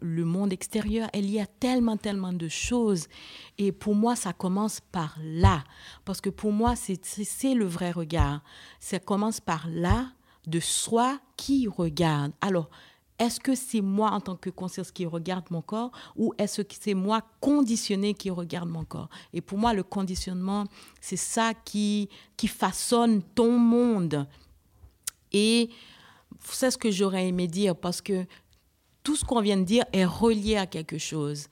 [0.00, 3.08] le monde extérieur, elle liée à tellement, tellement de choses.
[3.58, 5.64] Et pour moi, ça commence par là.
[6.04, 8.42] Parce que pour moi, c'est le vrai regard.
[8.78, 10.12] Ça commence par là,
[10.46, 12.32] de soi qui regarde.
[12.40, 12.68] Alors,
[13.18, 16.74] est-ce que c'est moi en tant que conscience qui regarde mon corps ou est-ce que
[16.78, 19.08] c'est moi conditionné qui regarde mon corps?
[19.32, 20.64] Et pour moi, le conditionnement,
[21.00, 22.08] c'est ça qui,
[22.46, 24.26] façonne ton monde.
[25.32, 25.70] Et
[26.40, 28.26] c'est ce que j'aurais aimé dire parce que
[29.02, 31.46] tout ce qu'on vient de dire est relié à quelque chose.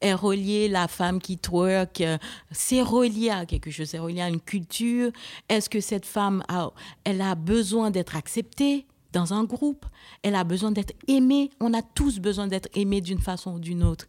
[0.00, 2.02] Est relié la femme qui twerk,
[2.50, 5.10] c'est relié à quelque chose, c'est relié à une culture.
[5.48, 6.70] Est-ce que cette femme a,
[7.04, 8.86] elle a besoin d'être acceptée?
[9.14, 9.86] Dans un groupe
[10.22, 11.50] Elle a besoin d'être aimée.
[11.60, 14.06] On a tous besoin d'être aimés d'une façon ou d'une autre.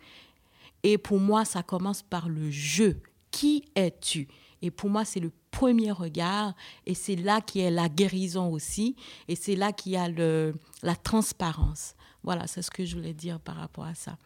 [0.83, 3.01] Et pour moi, ça commence par le jeu.
[3.31, 4.27] Qui es-tu?
[4.61, 6.55] Et pour moi, c'est le premier regard.
[6.85, 8.95] Et c'est là qu'il y a la guérison aussi.
[9.27, 10.53] Et c'est là qu'il y a le,
[10.83, 11.95] la transparence.
[12.23, 14.17] Voilà, c'est ce que je voulais dire par rapport à ça.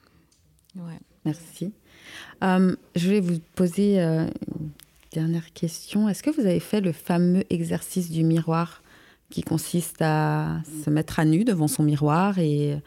[0.75, 0.99] Ouais.
[1.25, 1.73] Merci.
[2.43, 4.27] Euh, je vais vous poser euh,
[4.59, 4.69] une
[5.11, 6.07] dernière question.
[6.07, 8.81] Est-ce que vous avez fait le fameux exercice du miroir?
[9.29, 12.81] Qui consiste à se mettre à nu devant son miroir et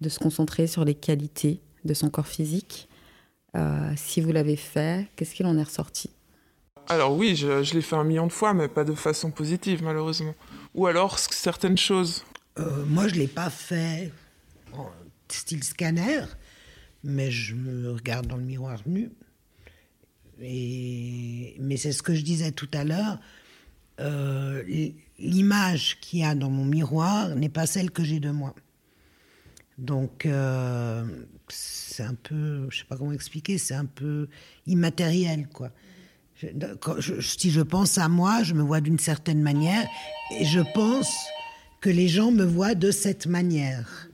[0.00, 2.88] de se concentrer sur les qualités de son corps physique
[3.56, 6.10] euh, Si vous l'avez fait, qu'est-ce qu'il en est ressorti?
[6.88, 9.82] Alors oui, je, je l'ai fait un million de fois, mais pas de façon positive
[9.82, 10.34] malheureusement.
[10.74, 12.24] Ou alors certaines choses.
[12.86, 14.12] moi, je ne l'ai pas fait
[14.72, 14.88] en
[15.28, 16.24] style scanner
[17.02, 19.10] mais je me regarde dans le miroir nu.
[20.40, 23.18] Et, mais c'est ce que je disais tout à l'heure.
[24.00, 24.62] Euh,
[25.18, 28.54] l'image qu'il y a dans mon miroir n'est pas celle que j'ai de moi.
[29.78, 31.04] Donc, euh,
[31.48, 34.28] c'est un peu, je sais pas comment expliquer, c'est un peu
[34.66, 35.70] immatériel, quoi.
[37.20, 39.86] si je pense à moi, je me vois d'une certaine manière,
[40.38, 41.14] et je pense
[41.80, 44.08] que les gens me voient de cette manière.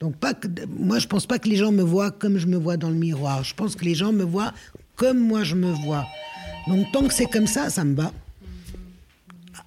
[0.00, 2.56] Donc pas que, moi, je pense pas que les gens me voient comme je me
[2.56, 3.44] vois dans le miroir.
[3.44, 4.52] Je pense que les gens me voient
[4.96, 6.06] comme moi je me vois.
[6.66, 8.12] Donc tant que c'est comme ça, ça me va.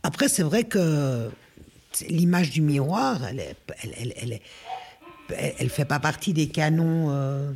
[0.03, 1.29] Après, c'est vrai que
[2.09, 4.39] l'image du miroir, elle, est, elle, elle,
[5.57, 7.51] elle, fait pas partie des canons euh,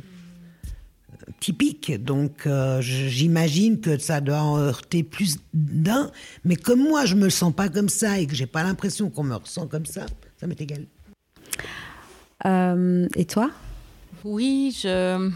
[1.40, 1.92] typiques.
[2.02, 6.10] Donc euh, j'imagine que ça doit en heurter plus d'un.
[6.44, 9.24] Mais comme moi, je me sens pas comme ça et que j'ai pas l'impression qu'on
[9.24, 10.06] me ressent comme ça,
[10.38, 10.86] ça m'est égal.
[12.46, 13.50] Euh, et toi?
[14.24, 15.30] Oui, je,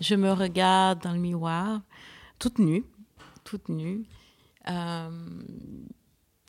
[0.00, 1.80] je me regarde dans le miroir,
[2.38, 2.84] toute nue,
[3.44, 4.04] toute nue.
[4.68, 5.10] Euh,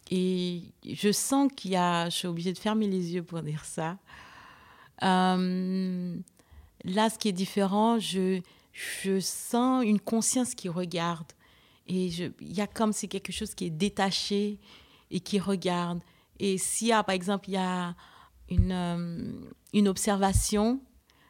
[0.09, 3.65] et je sens qu'il y a, je suis obligée de fermer les yeux pour dire
[3.65, 3.97] ça.
[5.03, 6.15] Euh,
[6.83, 8.41] là, ce qui est différent, je,
[9.19, 11.27] sens une conscience qui regarde.
[11.87, 14.59] Et il y a comme c'est quelque chose qui est détaché
[15.11, 15.99] et qui regarde.
[16.39, 17.95] Et s'il y a, par exemple, il y a
[18.49, 20.79] une, euh, observation.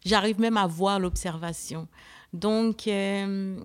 [0.05, 1.87] J'arrive même à voir l'observation.
[2.33, 3.57] Donc, euh,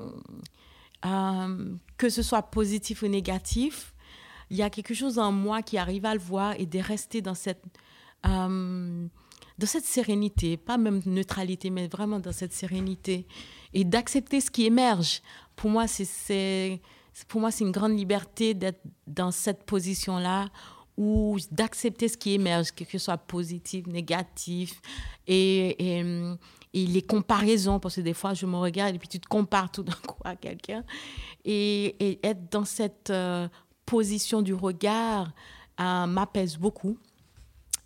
[1.97, 3.92] que ce soit positif ou négatif,
[4.53, 7.23] il y a quelque chose en moi qui arrive à le voir et de rester
[7.23, 7.65] dans cette,
[8.23, 9.09] dans
[9.65, 13.27] cette sérénité, pas même neutralité, mais vraiment dans cette sérénité.
[13.73, 15.23] Et d'accepter ce qui émerge.
[15.57, 16.83] Pour moi, c'est
[17.29, 20.51] pour moi c'est une grande liberté d'être dans cette position-là
[20.99, 24.83] ou d'accepter ce qui émerge, que ce soit positif, négatif,
[25.27, 29.27] et, et, les comparaisons, parce que des fois, je me regarde et puis tu te
[29.27, 30.85] compares tout d'un coup à quelqu'un,
[31.47, 33.49] et, être dans cette euh,
[33.87, 35.33] position du regard
[35.81, 36.99] euh, m'apaise beaucoup.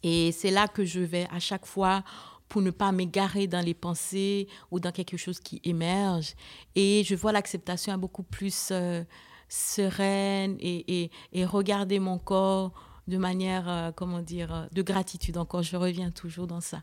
[0.02, 2.04] Et c'est là que je vais à chaque fois
[2.48, 6.34] pour ne pas m'égarer dans les pensées ou dans quelque chose qui émerge.
[6.74, 9.02] Et je vois l'acceptation beaucoup plus euh,
[9.48, 12.72] sereine et, et, regarder mon corps
[13.08, 15.38] de manière, euh, comment dire, de gratitude.
[15.38, 16.82] Encore, je reviens toujours dans ça.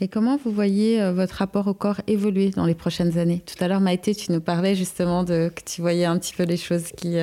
[0.00, 3.42] Et comment vous voyez euh, votre rapport au corps évoluer dans les prochaines années?
[3.46, 6.42] Tout à l'heure, Maïté, tu nous parlais justement de que tu voyais un petit peu
[6.42, 7.16] les choses qui,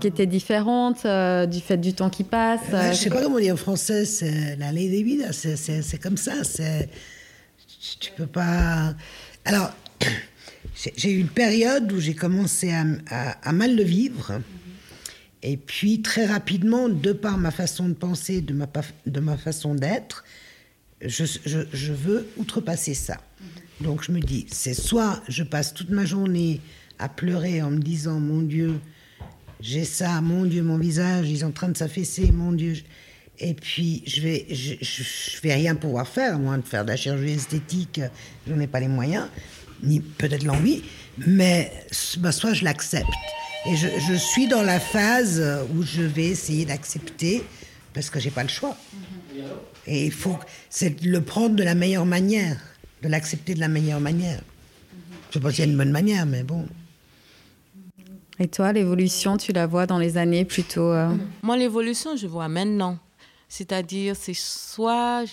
[0.00, 2.60] qui étaient différentes du fait du temps qui passe.
[2.70, 6.16] je ne sais pas comment dire en français, c'est la ley des vides, c'est comme
[6.16, 6.34] ça.
[8.00, 8.94] Tu peux pas.
[9.44, 9.72] Alors,
[10.96, 12.84] j'ai eu une période où j'ai commencé à,
[13.42, 14.40] à, mal le vivre.
[15.42, 18.66] Et puis très rapidement, de par ma façon de penser, de ma,
[19.06, 20.24] de ma façon d'être,
[21.00, 23.18] je, je, je, veux outrepasser ça.
[23.80, 26.60] Donc je me dis, c'est soit je passe toute ma journée
[26.98, 28.80] à pleurer en me disant, mon Dieu,
[29.60, 32.74] j'ai ça, mon Dieu, mon visage, ils sont en train de s'affaisser, mon Dieu.
[33.38, 36.90] Et puis je vais, je, je, vais rien pouvoir faire, à moins de faire de
[36.90, 38.00] la chirurgie esthétique,
[38.46, 39.28] je n'en ai pas les moyens,
[39.84, 40.82] ni peut-être l'envie,
[41.18, 41.72] mais
[42.18, 43.06] bah, soit je l'accepte.
[43.68, 45.42] Et je, suis dans la phase
[45.74, 47.44] où je vais essayer d'accepter
[47.92, 48.76] parce que j'ai pas le choix.
[49.86, 50.38] Et il faut
[50.70, 52.58] c'est le prendre de la meilleure manière,
[53.02, 54.40] de l'accepter de la meilleure manière.
[55.28, 56.66] Je sais pas s'il y a une bonne manière, mais bon.
[58.38, 62.48] Et toi, l'évolution, tu la vois dans les années plutôt euh, Moi, l'évolution, je vois
[62.48, 62.98] maintenant.
[63.48, 65.24] C'est-à-dire, c'est soit.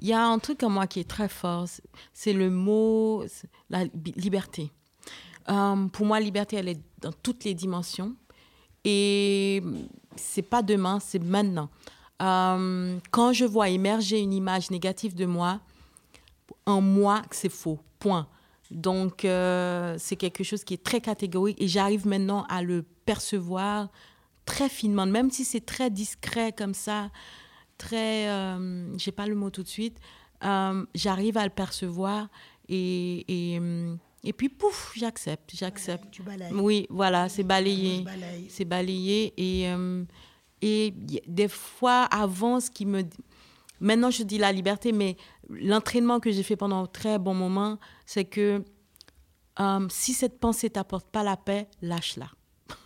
[0.00, 1.66] Il y a un truc en moi qui est très fort,
[2.14, 3.24] c'est le mot,
[3.68, 3.84] la
[4.16, 4.70] liberté.
[5.50, 8.14] Euh, pour moi, liberté, elle est dans toutes les dimensions.
[8.84, 9.62] Et
[10.16, 11.68] c'est pas demain, c'est maintenant.
[12.22, 15.60] Euh, quand je vois émerger une image négative de moi,
[16.66, 17.78] en moi, c'est faux.
[17.98, 18.28] Point.
[18.70, 23.88] Donc, euh, c'est quelque chose qui est très catégorique et j'arrive maintenant à le percevoir
[24.46, 27.10] très finement, même si c'est très discret comme ça,
[27.78, 29.98] très, euh, j'ai pas le mot tout de suite,
[30.94, 32.28] j'arrive à le percevoir
[32.68, 33.60] et, et
[34.22, 36.10] et puis, pouf, j'accepte, j'accepte.
[36.10, 36.52] Tu balayes.
[36.52, 38.04] Oui, voilà, c'est balayé.
[38.48, 39.32] C'est balayé.
[39.36, 40.04] Et, euh,
[40.62, 40.92] Et
[41.26, 43.02] des fois, avant, ce qui me...
[43.80, 45.16] Maintenant, je dis la liberté, mais
[45.48, 48.62] l'entraînement que j'ai fait pendant un très bon moment, c'est que
[49.58, 52.30] euh, si cette pensée t'apporte pas la paix, lâche-la.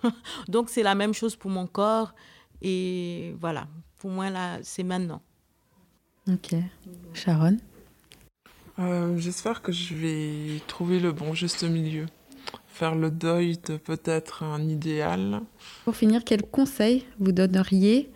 [0.48, 2.14] Donc, c'est la même chose pour mon corps.
[2.62, 3.66] Et voilà,
[3.96, 5.20] pour moi, là, c'est maintenant.
[6.28, 6.54] Ok.
[7.12, 7.56] Sharon?
[8.78, 12.06] Euh, J'espère que je vais trouver le bon juste milieu.
[12.66, 15.40] Faire le deuil de peut-être un idéal.
[15.84, 18.10] Pour finir, quel conseil vous donneriez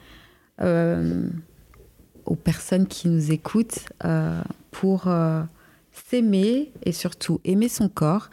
[0.61, 1.29] euh,
[2.25, 5.09] aux personnes qui nous écoutent euh, pour
[5.93, 8.31] s'aimer et surtout aimer son corps?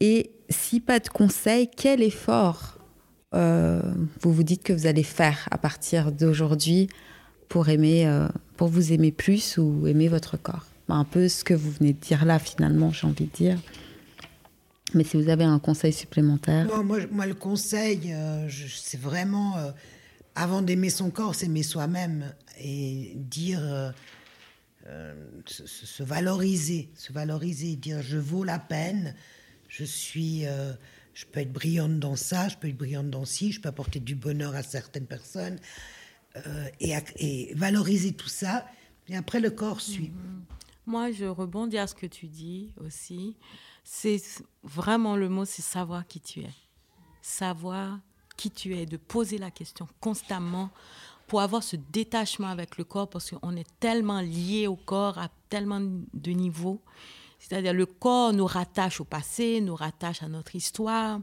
[0.00, 2.78] Et si pas de conseil, quel effort
[3.32, 6.86] vous vous dites que vous allez faire à partir d'aujourd'hui
[7.48, 8.08] pour aimer,
[8.56, 10.73] pour vous aimer plus ou aimer votre corps?
[10.88, 13.58] Un peu ce que vous venez de dire là, finalement, j'ai envie de dire.
[14.92, 16.66] Mais si vous avez un conseil supplémentaire.
[16.84, 19.70] moi, moi, le conseil, euh, c'est vraiment, euh,
[20.34, 23.92] avant d'aimer son corps, s'aimer soi-même et dire,
[25.46, 29.14] se, se, valoriser, se valoriser, dire je vaux la peine,
[29.68, 30.44] je suis,
[31.14, 33.98] je peux être brillante dans ça, je peux être brillante dans ci, je peux apporter
[33.98, 35.58] du bonheur à certaines personnes.
[36.36, 38.66] Euh, et, valoriser tout ça.
[39.08, 40.10] Et après, le corps suit.
[40.10, 40.42] Mhm.
[40.86, 43.36] Moi, je rebondis à ce que tu dis aussi.
[43.84, 44.20] C'est
[44.62, 46.54] vraiment le mot, c'est savoir qui tu es.
[47.22, 47.98] Savoir
[48.36, 50.70] qui tu es, de poser la question constamment
[51.26, 55.28] pour avoir ce détachement avec le corps, parce qu'on est tellement lié au corps à
[55.48, 56.80] tellement de niveaux.
[57.38, 61.20] C'est-à-dire le corps nous rattache au passé, nous rattache à notre histoire,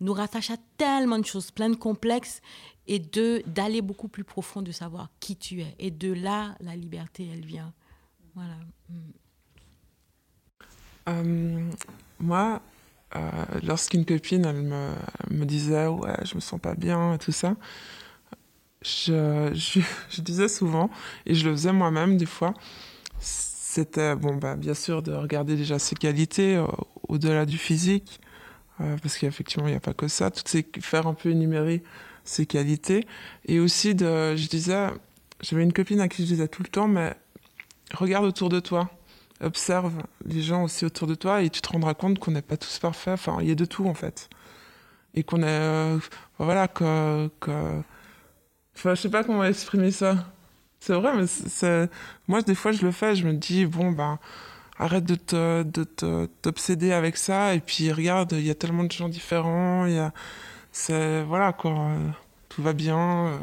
[0.00, 2.40] nous rattache à tellement de choses, plein de complexes
[2.86, 7.28] et d'aller beaucoup plus profond de savoir qui tu es et de là la liberté
[7.32, 7.72] elle vient
[8.34, 8.54] voilà
[11.08, 11.70] euh,
[12.18, 12.62] moi
[13.16, 13.30] euh,
[13.62, 14.90] lorsqu'une copine elle me,
[15.30, 17.56] me, disait ouais je me sens pas bien et tout ça
[18.82, 19.50] je,
[20.10, 20.90] je, disais souvent
[21.26, 22.54] et je le faisais moi-même des fois
[23.18, 26.66] c'était bon bah bien sûr de regarder déjà ses qualités euh,
[27.08, 28.20] au-delà du physique
[29.02, 31.82] parce qu'effectivement il n'y a pas que ça toutes ces faire un peu énumérer
[32.24, 33.06] ses qualités.
[33.46, 34.88] Et aussi, de, je disais,
[35.40, 37.14] j'avais une copine à qui je disais tout le temps, mais
[37.94, 38.90] regarde autour de toi,
[39.42, 39.92] observe
[40.24, 42.78] les gens aussi autour de toi et tu te rendras compte qu'on n'est pas tous
[42.78, 43.14] parfaits.
[43.14, 44.28] Enfin, il y a de tout en fait.
[45.14, 45.46] Et qu'on est.
[45.46, 45.98] Euh,
[46.38, 47.28] voilà, que.
[47.40, 47.82] que...
[48.76, 50.16] Enfin, je sais pas comment exprimer ça.
[50.78, 51.90] C'est vrai, mais c'est.
[52.28, 54.18] Moi, des fois, je le fais, je me dis, bon, ben.
[54.78, 55.84] Arrête de te, de
[56.40, 59.98] t'obséder avec ça et puis regarde, il y a tellement de gens différents, il y
[59.98, 60.10] a,
[60.72, 61.90] c'est voilà quoi,
[62.48, 63.26] tout va bien.
[63.26, 63.38] Euh,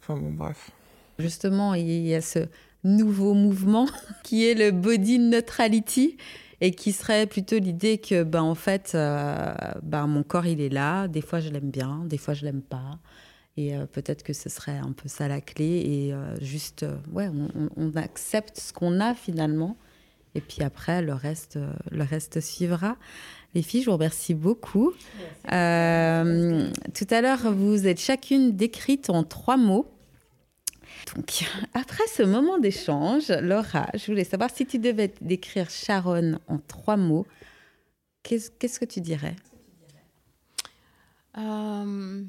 [0.00, 0.70] enfin bon, bref.
[1.18, 2.48] Justement, il y a ce
[2.84, 3.86] nouveau mouvement
[4.22, 6.16] qui est le body neutrality
[6.60, 9.52] et qui serait plutôt l'idée que ben en fait euh,
[9.82, 11.08] ben, mon corps il est là.
[11.08, 12.98] Des fois je l'aime bien des fois je l'aime pas.
[13.56, 15.64] Et euh, peut-être que ce serait un peu ça la clé.
[15.64, 16.14] Et
[16.44, 19.76] juste ouais on, on, accepte ce qu'on a finalement.
[20.34, 21.58] Et puis après le reste
[21.90, 22.96] le reste suivra.
[23.54, 24.92] Les filles, je vous remercie beaucoup.
[25.52, 29.91] Euh, tout à l'heure, vous êtes chacune décrite en trois mots.
[31.14, 31.44] Donc,
[31.74, 36.96] après ce moment d'échange, Laura, je voulais savoir si tu devais décrire Sharon en trois
[36.96, 37.26] mots,
[38.22, 39.36] qu'est-ce que tu dirais?
[41.38, 42.24] Euh,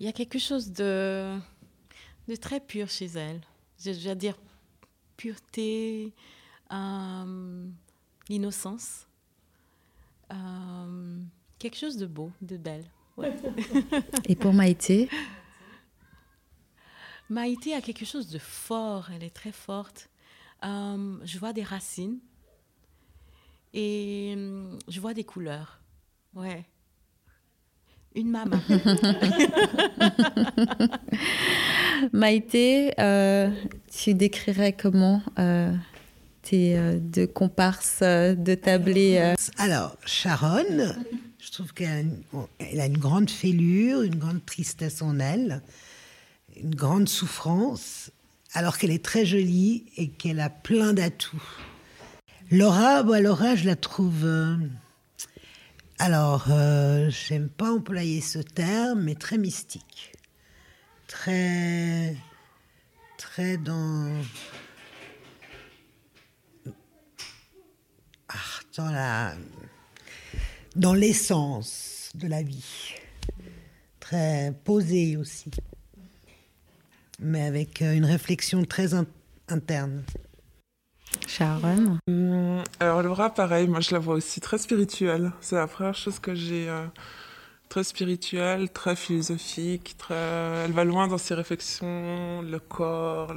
[0.00, 1.36] Il y a quelque chose de,
[2.28, 3.40] de très pur chez elle.
[3.84, 4.36] Je veux dire
[5.16, 6.14] pureté,
[6.72, 7.66] euh,
[8.28, 9.06] innocence.
[10.32, 11.18] Euh,
[11.58, 12.84] quelque chose de beau, de belle.
[14.24, 15.08] Et pour Maïté?
[17.30, 20.08] Maïté a quelque chose de fort, elle est très forte.
[20.64, 22.18] Euh, je vois des racines
[23.74, 25.80] et euh, je vois des couleurs.
[26.34, 26.64] Ouais.
[28.14, 28.60] Une maman.
[32.12, 32.92] Maïté,
[33.92, 35.22] tu décrirais comment
[36.54, 39.34] euh, de comparses euh, de tablés euh?
[39.58, 40.94] Alors, Sharon,
[41.38, 42.10] je trouve qu'elle
[42.60, 45.62] a, une grande fêlure, une grande tristesse en elle,
[46.62, 48.10] une grande souffrance,
[48.52, 51.42] alors qu'elle est très jolie et qu'elle a plein d'atouts.
[52.50, 54.26] Laura, bon, Laura, je la trouve.
[55.98, 56.48] alors,
[57.08, 60.12] j'aime pas employer ce terme, mais très mystique.
[61.06, 62.16] Très.
[63.16, 64.12] Très dans
[68.86, 69.34] la
[70.76, 72.94] dans l'essence de la vie,
[73.98, 75.50] très posée aussi,
[77.18, 78.90] mais avec euh, une réflexion très
[79.48, 80.02] interne.
[81.26, 85.32] Sharon hum, Alors Laura, pareil, moi je la vois aussi très spirituelle.
[85.40, 86.86] C'est la première chose que j'ai euh,
[87.68, 90.14] très spirituelle, très philosophique, très...
[90.14, 93.34] elle va loin dans ses réflexions, le corps.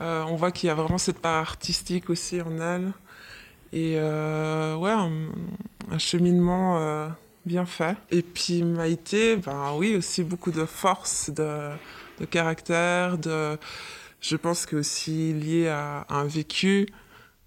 [0.00, 2.92] Euh, on voit qu'il y a vraiment cette part artistique aussi en elle.
[3.72, 7.08] Et euh, ouais, un, cheminement euh,
[7.44, 7.96] bien fait.
[8.10, 11.70] Et puis Maïté, ben oui, aussi beaucoup de force, de,
[12.20, 13.58] de caractère, de,
[14.20, 16.86] je pense que aussi lié à, un vécu,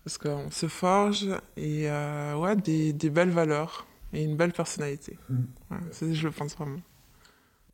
[0.03, 1.87] parce qu'on se forge, et
[2.35, 5.17] ouais, des, des belles valeurs et une belle personnalité.
[5.29, 6.13] Mm.
[6.13, 6.81] je le pense vraiment.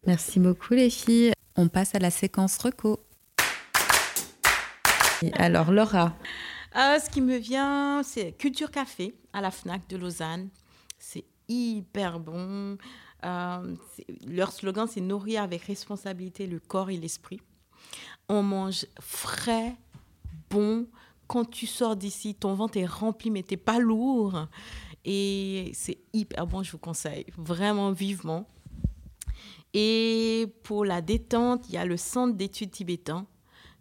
[0.08, 1.34] Merci beaucoup les filles.
[1.56, 3.00] On passe à la séquence reco.
[5.34, 6.16] alors Laura.
[6.76, 10.50] Euh, ce qui me vient, c'est Culture Café à la FNAC de Lausanne.
[10.98, 12.78] C'est hyper bon.
[13.26, 13.76] Euh,
[14.28, 17.42] leur slogan, c'est nourrir avec responsabilité le corps et l'esprit.
[18.28, 19.76] On mange frais,
[20.50, 20.88] bon.
[21.28, 24.48] Quand tu sors d'ici, ton ventre est rempli, mais t'es pas lourd.
[25.06, 28.48] Et c'est hyper bon, je vous conseille vraiment vivement.
[29.74, 33.28] Et pour la détente, il y a le centre d'études tibétains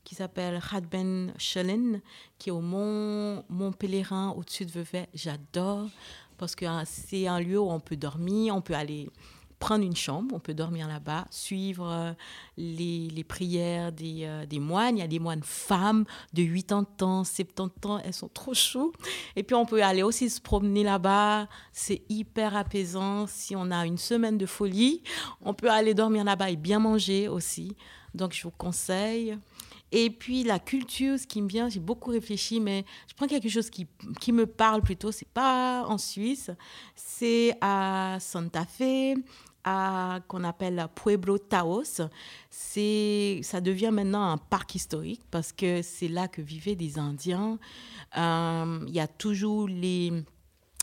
[0.04, 2.00] qui s'appelle Hadben Shelen,
[2.38, 5.06] qui est au Mont, Mont Pèlerin au-dessus de Vevey.
[5.12, 5.88] J'adore
[6.38, 9.10] parce que hein, c'est un lieu où on peut dormir, on peut aller
[9.58, 12.12] prendre une chambre, on peut dormir là-bas, suivre euh,
[12.56, 14.96] les, les, prières des, euh, des, moines.
[14.96, 18.94] Il y a des moines femmes de 80 ans, 70 ans, elles sont trop chaudes.
[19.36, 23.26] Et puis on peut aller aussi se promener là-bas, c'est hyper apaisant.
[23.26, 25.02] Si on a une semaine de folie,
[25.42, 27.76] on peut aller dormir là-bas et bien manger aussi.
[28.14, 29.36] Donc je vous conseille.
[29.92, 33.48] Et puis la culture, ce qui me vient, j'ai beaucoup réfléchi, mais je prends quelque
[33.48, 33.86] chose qui,
[34.20, 35.12] qui me parle plutôt.
[35.12, 36.50] C'est pas en Suisse,
[36.94, 39.14] c'est à Santa Fe,
[40.28, 42.02] qu'on appelle Pueblo Taos.
[42.50, 47.58] Ça devient maintenant un parc historique parce que c'est là que vivaient des Indiens.
[48.16, 50.12] Euh, il y a toujours les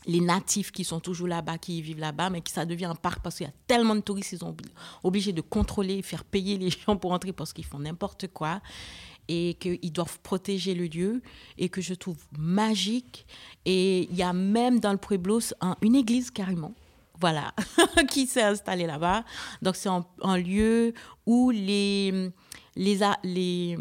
[0.07, 3.21] les natifs qui sont toujours là-bas, qui vivent là-bas, mais que ça devient un parc
[3.21, 4.55] parce qu'il y a tellement de touristes, ils sont
[5.03, 8.61] obligés de contrôler, faire payer les gens pour entrer parce qu'ils font n'importe quoi
[9.27, 11.21] et qu'ils doivent protéger le lieu
[11.57, 13.25] et que je trouve magique.
[13.65, 15.39] Et il y a même dans le Pueblo
[15.81, 16.73] une église carrément
[17.19, 17.53] voilà,
[18.09, 19.23] qui s'est installé là-bas.
[19.61, 20.93] Donc c'est un, lieu
[21.25, 22.31] où les,
[22.75, 23.77] les,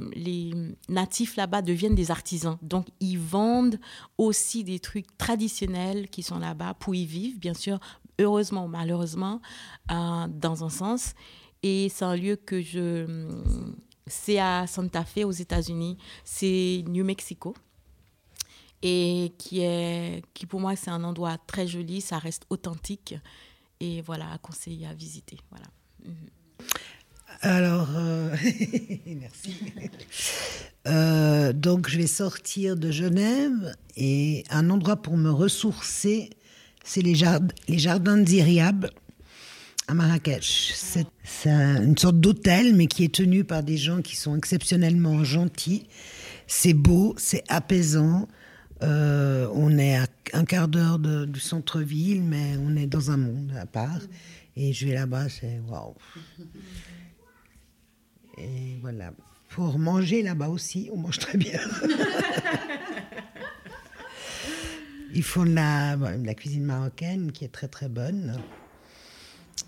[0.88, 2.58] natifs là-bas deviennent des artisans.
[2.62, 3.78] Donc ils vendent
[4.18, 7.78] aussi des trucs traditionnels qui sont là-bas pour y vivre, bien sûr,
[8.18, 9.40] heureusement ou malheureusement,
[9.90, 11.14] euh, dans un sens.
[11.62, 13.28] Et c'est un lieu que je...
[14.06, 17.54] C'est à Santa Fe aux États-Unis, c'est New Mexico
[18.82, 23.14] et qui est qui pour moi c'est un endroit très joli, ça reste authentique
[23.80, 25.38] et voilà à conseiller à visiter.
[25.48, 25.66] Voilà.
[26.04, 26.28] Mhm.
[27.40, 28.34] Alors, euh,
[29.06, 29.56] merci.
[30.86, 36.30] Euh, donc, je vais sortir de Genève et un endroit pour me ressourcer,
[36.84, 38.90] c'est les, jardins, d'Iriab
[39.88, 40.74] à Marrakech.
[40.74, 41.06] C'est
[41.46, 45.86] une sorte d'hôtel, mais qui est tenu par des gens qui sont exceptionnellement gentils.
[46.46, 48.28] C'est beau, c'est apaisant.
[48.82, 53.52] Euh, on est à un quart d'heure du centre-ville, mais on est dans un monde
[53.58, 54.00] à part.
[54.56, 55.94] Et je vais là-bas, c'est waouh.
[58.38, 59.12] Et voilà.
[59.50, 61.60] Pour manger là-bas aussi, on mange très bien.
[65.14, 68.36] Ils font la, la cuisine marocaine qui est très très bonne.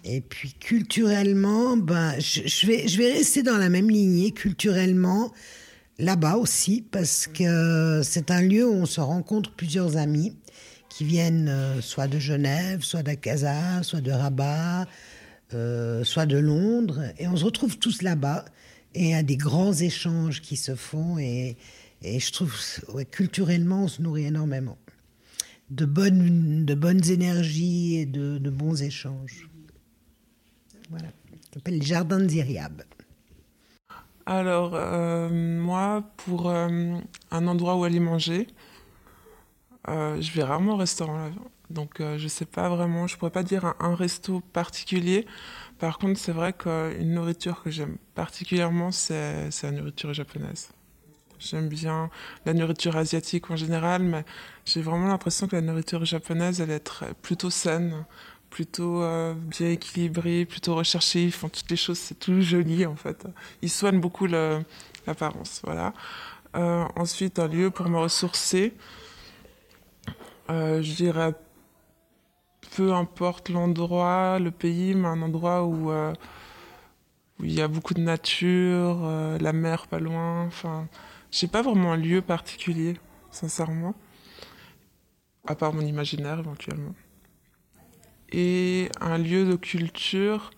[0.05, 4.33] Et puis culturellement, ben, je, vais, je vais rester dans la même lignée.
[4.33, 5.33] Culturellement,
[5.99, 10.37] là-bas aussi, parce que c'est un lieu où on se rencontre plusieurs amis
[10.89, 14.87] qui viennent euh, soit de Genève, soit d'Akaza, soit de Rabat,
[15.55, 18.45] euh, soit de Londres, et on se retrouve tous là-bas,
[18.95, 21.57] et il y a des grands échanges qui se font, et,
[22.03, 22.53] je trouve,
[23.11, 24.77] culturellement, on se nourrit énormément.
[25.71, 29.49] De bonnes, de bonnes énergies et de, bons échanges.
[30.91, 31.07] Voilà.
[31.07, 32.83] Ça s'appelle les Jardins de Ziriab.
[34.27, 36.99] Alors, euh, moi, pour euh,
[37.31, 38.49] un endroit où aller manger,
[39.87, 41.31] je vais rarement au restaurant là.
[41.71, 45.27] Donc, je ne sais pas vraiment, je pourrais pas dire un, resto particulier.
[45.79, 50.71] Par contre, c'est vrai qu'une nourriture que j'aime particulièrement, c'est la nourriture japonaise.
[51.39, 52.11] J'aime bien
[52.45, 54.25] la nourriture asiatique en général, mais
[54.65, 56.91] j'ai vraiment l'impression que la nourriture japonaise, elle est
[57.23, 58.05] plutôt saine,
[58.51, 61.25] plutôt euh, bien équilibré, plutôt recherché.
[61.25, 63.27] Ils font toutes les choses, c'est tout joli en fait.
[63.63, 65.93] Ils soignent beaucoup l'apparence, voilà.
[66.57, 68.73] Euh, ensuite, un lieu pour me ressourcer.
[70.49, 71.35] Euh, je dirais,
[72.77, 78.01] peu importe l'endroit, le pays, mais un endroit où, où il y a beaucoup de
[78.01, 79.09] nature,
[79.41, 80.45] la mer pas loin.
[80.47, 80.89] Enfin,
[81.31, 82.97] j'ai pas vraiment un lieu particulier,
[83.31, 83.95] sincèrement,
[85.47, 86.95] à part mon imaginaire éventuellement.
[88.33, 90.51] Et un lieu de culture,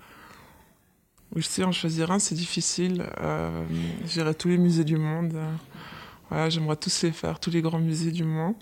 [1.35, 3.05] oui, je sais, en choisir un, c'est difficile.
[3.21, 3.65] Euh,
[4.07, 5.37] J'irai tous les musées du monde.
[6.31, 8.55] Voilà, j'aimerais tous les faire, tous les grands musées du monde.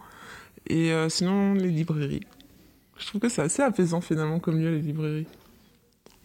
[0.67, 2.27] Et euh, sinon, les librairies.
[2.99, 5.27] Je trouve que c'est assez apaisant finalement comme lieu, les librairies.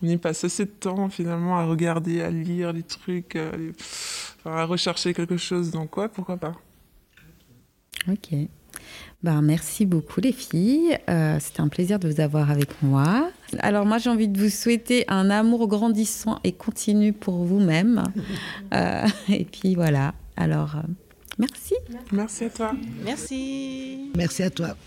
[0.03, 3.37] On y passe assez de temps finalement à regarder, à lire les trucs,
[4.45, 5.69] à rechercher quelque chose.
[5.69, 6.53] Donc ouais, pourquoi pas.
[8.09, 8.33] Ok.
[9.23, 10.97] Ben, merci beaucoup les filles.
[11.09, 13.29] Euh, C'était un plaisir de vous avoir avec moi.
[13.59, 18.03] Alors moi j'ai envie de vous souhaiter un amour grandissant et continu pour vous-même.
[18.73, 20.13] Euh, et puis voilà.
[20.37, 20.81] Alors euh,
[21.37, 21.75] merci.
[22.13, 22.71] Merci à toi.
[23.03, 24.11] Merci.
[24.15, 24.77] Merci à toi.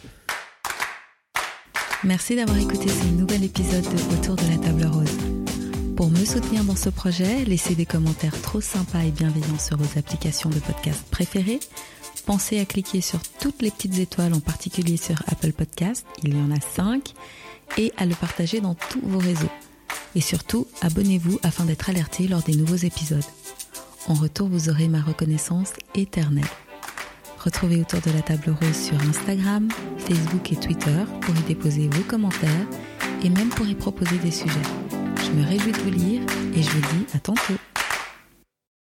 [2.04, 5.16] Merci d'avoir écouté ce nouvel épisode de Autour de la table rose.
[5.96, 9.98] Pour me soutenir dans ce projet, laissez des commentaires trop sympas et bienveillants sur vos
[9.98, 11.60] applications de podcast préférées.
[12.26, 16.40] Pensez à cliquer sur toutes les petites étoiles, en particulier sur Apple Podcast, il y
[16.40, 17.14] en a 5,
[17.78, 19.50] et à le partager dans tous vos réseaux.
[20.14, 23.24] Et surtout, abonnez-vous afin d'être alerté lors des nouveaux épisodes.
[24.08, 26.44] En retour, vous aurez ma reconnaissance éternelle.
[27.44, 29.68] Retrouvez autour de la table rose sur Instagram,
[29.98, 32.66] Facebook et Twitter pour y déposer vos commentaires
[33.22, 34.54] et même pour y proposer des sujets.
[35.22, 36.22] Je me réjouis de vous lire
[36.56, 37.58] et je vous dis à tantôt.